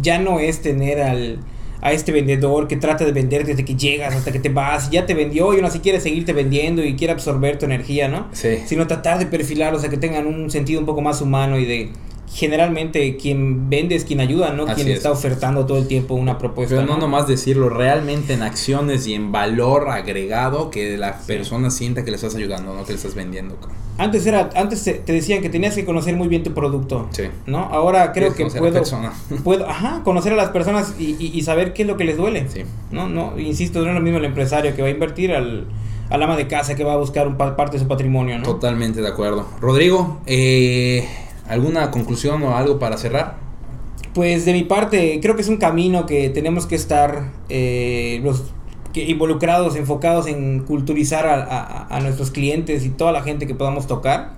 ya 0.00 0.20
no 0.20 0.38
es 0.38 0.62
tener 0.62 1.02
al 1.02 1.40
a 1.80 1.92
este 1.92 2.12
vendedor 2.12 2.68
que 2.68 2.76
trata 2.76 3.04
de 3.04 3.12
vender 3.12 3.46
desde 3.46 3.64
que 3.64 3.74
llegas 3.74 4.14
hasta 4.14 4.32
que 4.32 4.38
te 4.38 4.48
vas, 4.48 4.90
ya 4.90 5.06
te 5.06 5.14
vendió 5.14 5.52
y 5.52 5.56
aún 5.56 5.64
así 5.64 5.80
quiere 5.80 6.00
seguirte 6.00 6.32
vendiendo 6.32 6.84
y 6.84 6.96
quiere 6.96 7.12
absorber 7.12 7.58
tu 7.58 7.66
energía, 7.66 8.08
¿no? 8.08 8.28
Sí. 8.32 8.58
Sino 8.66 8.86
tratar 8.86 9.18
de 9.18 9.26
perfilarlos 9.26 9.84
a 9.84 9.88
que 9.88 9.96
tengan 9.96 10.26
un 10.26 10.50
sentido 10.50 10.80
un 10.80 10.86
poco 10.86 11.00
más 11.00 11.20
humano 11.20 11.58
y 11.58 11.64
de 11.64 11.90
generalmente 12.32 13.16
quien 13.16 13.68
vende 13.68 13.96
es 13.96 14.04
quien 14.04 14.20
ayuda, 14.20 14.52
no 14.52 14.66
quien 14.66 14.88
está 14.88 15.10
ofertando 15.10 15.66
todo 15.66 15.78
el 15.78 15.88
tiempo 15.88 16.14
una 16.14 16.38
propuesta. 16.38 16.76
Pero 16.76 16.86
no, 16.86 16.96
nomás 16.96 17.26
decirlo, 17.26 17.68
realmente 17.68 18.34
en 18.34 18.42
acciones 18.42 19.06
y 19.06 19.14
en 19.14 19.32
valor 19.32 19.88
agregado 19.90 20.70
que 20.70 20.96
la 20.96 21.18
persona 21.18 21.70
sienta 21.70 22.04
que 22.04 22.10
le 22.10 22.16
estás 22.16 22.34
ayudando, 22.36 22.74
no 22.74 22.84
que 22.84 22.92
le 22.92 22.96
estás 22.96 23.14
vendiendo. 23.14 23.56
Antes 23.98 24.24
era, 24.26 24.48
antes 24.54 24.82
te, 24.84 25.02
decían 25.12 25.42
que 25.42 25.50
tenías 25.50 25.74
que 25.74 25.84
conocer 25.84 26.16
muy 26.16 26.28
bien 26.28 26.42
tu 26.42 26.54
producto, 26.54 27.08
sí. 27.10 27.24
¿no? 27.46 27.58
Ahora 27.64 28.12
creo 28.12 28.32
que 28.32 28.46
puedo, 28.46 28.82
puedo, 29.44 29.68
ajá, 29.68 30.02
conocer 30.04 30.32
a 30.32 30.36
las 30.36 30.50
personas 30.50 30.94
y, 30.98 31.40
saber 31.42 31.72
qué 31.72 31.82
es 31.82 31.88
lo 31.88 31.96
que 31.96 32.04
les 32.04 32.16
duele, 32.16 32.48
sí. 32.48 32.62
¿no? 32.92 33.08
No, 33.08 33.38
insisto, 33.38 33.82
no 33.82 33.88
es 33.88 33.94
lo 33.94 34.00
mismo 34.00 34.18
el 34.18 34.24
empresario 34.24 34.74
que 34.76 34.82
va 34.82 34.88
a 34.88 34.92
invertir 34.92 35.32
al 35.32 35.66
al 36.10 36.20
ama 36.24 36.36
de 36.36 36.48
casa 36.48 36.74
que 36.74 36.82
va 36.82 36.94
a 36.94 36.96
buscar 36.96 37.28
un 37.28 37.36
parte 37.36 37.76
de 37.76 37.78
su 37.78 37.86
patrimonio, 37.86 38.36
¿no? 38.38 38.42
Totalmente 38.42 39.00
de 39.00 39.06
acuerdo. 39.06 39.46
Rodrigo, 39.60 40.18
eh, 40.26 41.08
¿Alguna 41.50 41.90
conclusión 41.90 42.40
o 42.44 42.56
algo 42.56 42.78
para 42.78 42.96
cerrar? 42.96 43.34
Pues 44.14 44.44
de 44.44 44.52
mi 44.52 44.62
parte, 44.62 45.18
creo 45.20 45.34
que 45.34 45.42
es 45.42 45.48
un 45.48 45.56
camino 45.56 46.06
que 46.06 46.30
tenemos 46.30 46.66
que 46.66 46.76
estar 46.76 47.32
eh, 47.48 48.20
los 48.22 48.44
involucrados, 48.94 49.74
enfocados 49.74 50.28
en 50.28 50.60
culturizar 50.60 51.26
a, 51.26 52.00
nuestros 52.00 52.30
clientes 52.30 52.84
y 52.86 52.90
toda 52.90 53.10
la 53.10 53.22
gente 53.22 53.48
que 53.48 53.56
podamos 53.56 53.88
tocar. 53.88 54.34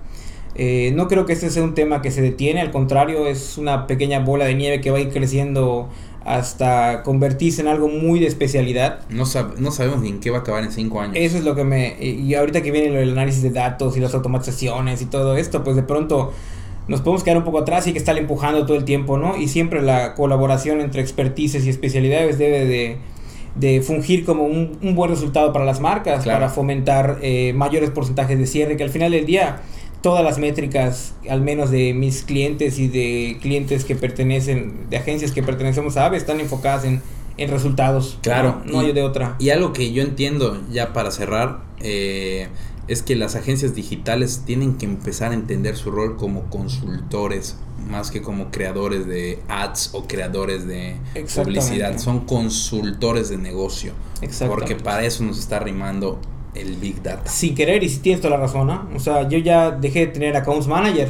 Eh, 0.55 0.91
no 0.95 1.07
creo 1.07 1.27
que 1.27 1.33
este 1.33 1.51
sea 1.51 1.63
un 1.63 1.75
tema 1.75 2.01
que 2.01 2.09
se 2.09 2.21
detiene, 2.21 2.61
al 2.61 2.71
contrario, 2.71 3.27
es 3.27 3.59
una 3.59 3.85
pequeña 3.85 4.19
bola 4.19 4.45
de 4.45 4.55
nieve 4.55 4.81
que 4.81 4.89
va 4.89 4.97
a 4.97 5.01
ir 5.01 5.09
creciendo 5.09 5.89
hasta 6.25 7.03
convertirse 7.03 7.61
en 7.61 7.67
algo 7.67 7.89
muy 7.89 8.19
de 8.19 8.25
especialidad. 8.25 9.01
No, 9.09 9.25
no 9.57 9.71
sabemos 9.71 10.01
ni 10.01 10.09
en 10.09 10.19
qué 10.19 10.31
va 10.31 10.37
a 10.37 10.41
acabar 10.41 10.63
en 10.63 10.71
cinco 10.71 10.99
años. 10.99 11.15
Eso 11.15 11.37
es 11.37 11.43
lo 11.43 11.53
que 11.53 11.63
me... 11.63 11.95
Y 11.99 12.33
ahorita 12.33 12.63
que 12.63 12.71
viene 12.71 12.99
el 13.01 13.11
análisis 13.11 13.43
de 13.43 13.51
datos 13.51 13.97
y 13.97 13.99
las 13.99 14.15
automatizaciones 14.15 15.01
y 15.03 15.05
todo 15.05 15.35
esto, 15.37 15.63
pues 15.63 15.75
de 15.75 15.83
pronto 15.83 16.31
nos 16.87 17.01
podemos 17.01 17.23
quedar 17.23 17.37
un 17.37 17.43
poco 17.43 17.59
atrás 17.59 17.87
y 17.87 17.93
que 17.93 17.99
estar 17.99 18.17
empujando 18.17 18.65
todo 18.65 18.77
el 18.77 18.83
tiempo, 18.83 19.17
¿no? 19.17 19.37
Y 19.37 19.47
siempre 19.47 19.81
la 19.81 20.15
colaboración 20.15 20.81
entre 20.81 21.01
expertices 21.01 21.65
y 21.65 21.69
especialidades 21.69 22.37
debe 22.37 22.97
de, 23.55 23.81
fungir 23.81 24.25
como 24.25 24.43
un, 24.45 24.95
buen 24.95 25.09
resultado 25.09 25.53
para 25.53 25.63
las 25.65 25.79
marcas, 25.79 26.25
para 26.25 26.49
fomentar 26.49 27.19
eh, 27.21 27.53
mayores 27.53 27.89
porcentajes 27.91 28.37
de 28.37 28.47
cierre, 28.47 28.77
que 28.77 28.83
al 28.83 28.89
final 28.89 29.11
del 29.11 29.25
día 29.25 29.61
todas 30.03 30.23
las 30.23 30.37
métricas, 30.37 31.15
al 31.29 31.41
menos 31.41 31.71
de 31.71 31.93
mis 31.93 32.23
clientes 32.23 32.77
y 32.77 32.89
de 32.89 33.37
clientes 33.41 33.85
que 33.85 33.95
pertenecen, 33.95 34.89
de 34.89 34.97
agencias 34.97 35.31
que 35.31 35.41
pertenecemos 35.41 35.95
a 35.95 36.05
AVE, 36.05 36.17
están 36.17 36.41
enfocadas 36.41 36.83
en, 36.83 37.01
resultados. 37.49 38.19
Claro. 38.21 38.61
No, 38.65 38.81
hay 38.81 38.91
de 38.91 39.01
otra. 39.01 39.35
Y 39.39 39.49
algo 39.49 39.73
que 39.73 39.91
yo 39.91 40.03
entiendo, 40.03 40.61
ya 40.69 40.93
para 40.93 41.09
cerrar, 41.09 41.61
eh, 41.81 42.47
es 42.87 43.01
que 43.01 43.15
las 43.15 43.35
agencias 43.35 43.75
digitales 43.75 44.43
tienen 44.45 44.77
que 44.77 44.85
empezar 44.85 45.31
a 45.31 45.35
entender 45.35 45.75
su 45.75 45.91
rol 45.91 46.17
como 46.17 46.49
consultores 46.49 47.57
más 47.89 48.11
que 48.11 48.21
como 48.21 48.49
creadores 48.51 49.05
de 49.07 49.39
ads 49.47 49.91
o 49.93 50.07
creadores 50.07 50.65
de 50.65 50.95
publicidad. 51.35 51.97
Son 51.97 52.21
consultores 52.21 53.29
de 53.29 53.37
negocio. 53.37 53.93
Porque 54.47 54.75
para 54.75 55.03
eso 55.03 55.23
nos 55.23 55.39
está 55.39 55.59
rimando 55.59 56.19
el 56.55 56.75
Big 56.77 57.01
Data. 57.01 57.29
Sin 57.29 57.55
querer, 57.55 57.83
y 57.83 57.89
si 57.89 57.99
tienes 57.99 58.21
toda 58.21 58.37
la 58.37 58.43
razón, 58.43 58.67
¿no? 58.67 58.87
O 58.95 58.99
sea, 58.99 59.27
yo 59.27 59.37
ya 59.37 59.71
dejé 59.71 60.01
de 60.01 60.07
tener 60.07 60.35
accounts 60.35 60.67
manager 60.67 61.09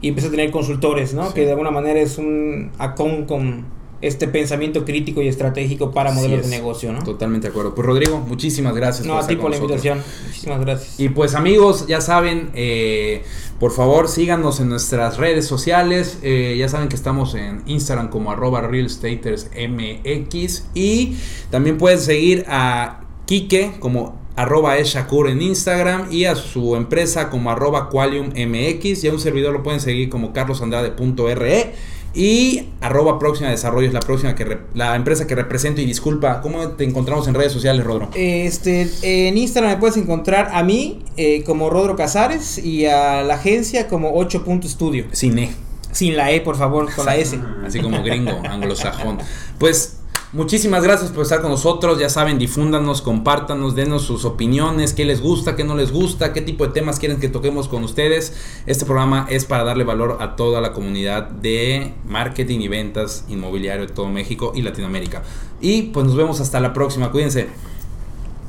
y 0.00 0.08
empecé 0.08 0.28
a 0.28 0.30
tener 0.30 0.50
consultores, 0.50 1.14
¿no? 1.14 1.32
Que 1.32 1.44
de 1.44 1.50
alguna 1.50 1.70
manera 1.70 2.00
es 2.00 2.18
un 2.18 2.70
account 2.78 3.26
con 3.26 3.64
este 4.06 4.28
pensamiento 4.28 4.84
crítico 4.84 5.22
y 5.22 5.28
estratégico 5.28 5.90
para 5.90 6.12
modelos 6.12 6.42
de 6.42 6.50
negocio, 6.50 6.92
¿no? 6.92 7.02
Totalmente 7.02 7.46
de 7.46 7.50
acuerdo. 7.50 7.74
Pues 7.74 7.86
Rodrigo, 7.86 8.20
muchísimas 8.20 8.74
gracias. 8.74 9.06
No, 9.06 9.18
a 9.18 9.26
ti 9.26 9.36
por 9.36 9.50
la 9.50 9.56
invitación. 9.56 10.02
Muchísimas 10.26 10.60
gracias. 10.60 11.00
Y 11.00 11.08
pues 11.08 11.34
amigos, 11.34 11.86
ya 11.86 12.02
saben, 12.02 12.50
eh, 12.54 13.24
por 13.58 13.72
favor 13.72 14.08
síganos 14.08 14.60
en 14.60 14.68
nuestras 14.68 15.16
redes 15.16 15.46
sociales. 15.46 16.18
Eh, 16.22 16.56
ya 16.58 16.68
saben 16.68 16.88
que 16.88 16.96
estamos 16.96 17.34
en 17.34 17.62
Instagram 17.66 18.10
como 18.10 18.30
arroba 18.30 18.60
realstatersmx 18.60 20.66
y 20.74 21.16
también 21.50 21.78
pueden 21.78 21.98
seguir 21.98 22.44
a 22.48 23.00
Kike 23.24 23.76
como 23.80 24.22
arroba 24.36 24.76
eshakur 24.78 25.28
en 25.28 25.40
Instagram 25.40 26.12
y 26.12 26.26
a 26.26 26.34
su 26.34 26.76
empresa 26.76 27.30
como 27.30 27.50
arroba 27.50 27.88
qualiummx 27.88 29.04
y 29.04 29.08
a 29.08 29.12
un 29.12 29.20
servidor 29.20 29.52
lo 29.52 29.62
pueden 29.62 29.80
seguir 29.80 30.10
como 30.10 30.32
carlosandrade.re 30.32 31.74
y 32.14 32.68
arroba 32.80 33.18
próxima 33.18 33.50
desarrollo 33.50 33.88
es 33.88 33.92
la 33.92 34.00
próxima 34.00 34.34
que 34.34 34.58
la 34.74 34.94
empresa 34.94 35.26
que 35.26 35.34
represento 35.34 35.80
y 35.80 35.84
disculpa, 35.84 36.40
¿cómo 36.40 36.68
te 36.70 36.84
encontramos 36.84 37.26
en 37.26 37.34
redes 37.34 37.52
sociales, 37.52 37.84
Rodro? 37.84 38.08
Este, 38.14 38.88
en 39.02 39.36
Instagram 39.36 39.72
me 39.72 39.78
puedes 39.78 39.96
encontrar 39.96 40.50
a 40.52 40.62
mí 40.62 41.02
eh, 41.16 41.42
como 41.44 41.70
Rodro 41.70 41.96
Casares 41.96 42.58
y 42.58 42.86
a 42.86 43.22
la 43.22 43.34
agencia 43.34 43.88
como 43.88 44.14
8 44.14 44.44
Studio. 44.64 45.06
Sin 45.12 45.38
E. 45.38 45.50
Sin 45.90 46.16
la 46.16 46.30
E, 46.30 46.40
por 46.40 46.56
favor, 46.56 46.92
con 46.94 47.06
la 47.06 47.16
S. 47.16 47.38
Así 47.66 47.80
como 47.80 48.02
gringo, 48.02 48.40
anglosajón. 48.48 49.18
Pues 49.58 49.98
Muchísimas 50.34 50.82
gracias 50.82 51.12
por 51.12 51.22
estar 51.22 51.40
con 51.40 51.52
nosotros. 51.52 52.00
Ya 52.00 52.08
saben, 52.08 52.40
difúndanos, 52.40 53.02
compártanos, 53.02 53.76
denos 53.76 54.02
sus 54.02 54.24
opiniones, 54.24 54.92
qué 54.92 55.04
les 55.04 55.20
gusta, 55.20 55.54
qué 55.54 55.62
no 55.62 55.76
les 55.76 55.92
gusta, 55.92 56.32
qué 56.32 56.40
tipo 56.40 56.66
de 56.66 56.72
temas 56.72 56.98
quieren 56.98 57.20
que 57.20 57.28
toquemos 57.28 57.68
con 57.68 57.84
ustedes. 57.84 58.34
Este 58.66 58.84
programa 58.84 59.28
es 59.30 59.44
para 59.44 59.62
darle 59.62 59.84
valor 59.84 60.18
a 60.18 60.34
toda 60.34 60.60
la 60.60 60.72
comunidad 60.72 61.28
de 61.28 61.94
marketing 62.08 62.58
y 62.58 62.66
ventas 62.66 63.24
inmobiliario 63.28 63.86
de 63.86 63.92
todo 63.92 64.08
México 64.08 64.50
y 64.56 64.62
Latinoamérica. 64.62 65.22
Y 65.60 65.82
pues 65.82 66.04
nos 66.04 66.16
vemos 66.16 66.40
hasta 66.40 66.58
la 66.58 66.72
próxima. 66.72 67.12
Cuídense. 67.12 67.46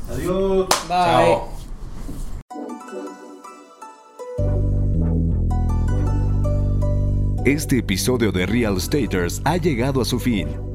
Adiós. 0.09 0.67
Bye. 0.87 0.95
Chao. 0.97 1.49
Este 7.45 7.77
episodio 7.77 8.31
de 8.31 8.47
Real 8.47 8.81
Staters 8.81 9.39
ha 9.43 9.57
llegado 9.57 10.01
a 10.01 10.05
su 10.05 10.19
fin. 10.19 10.74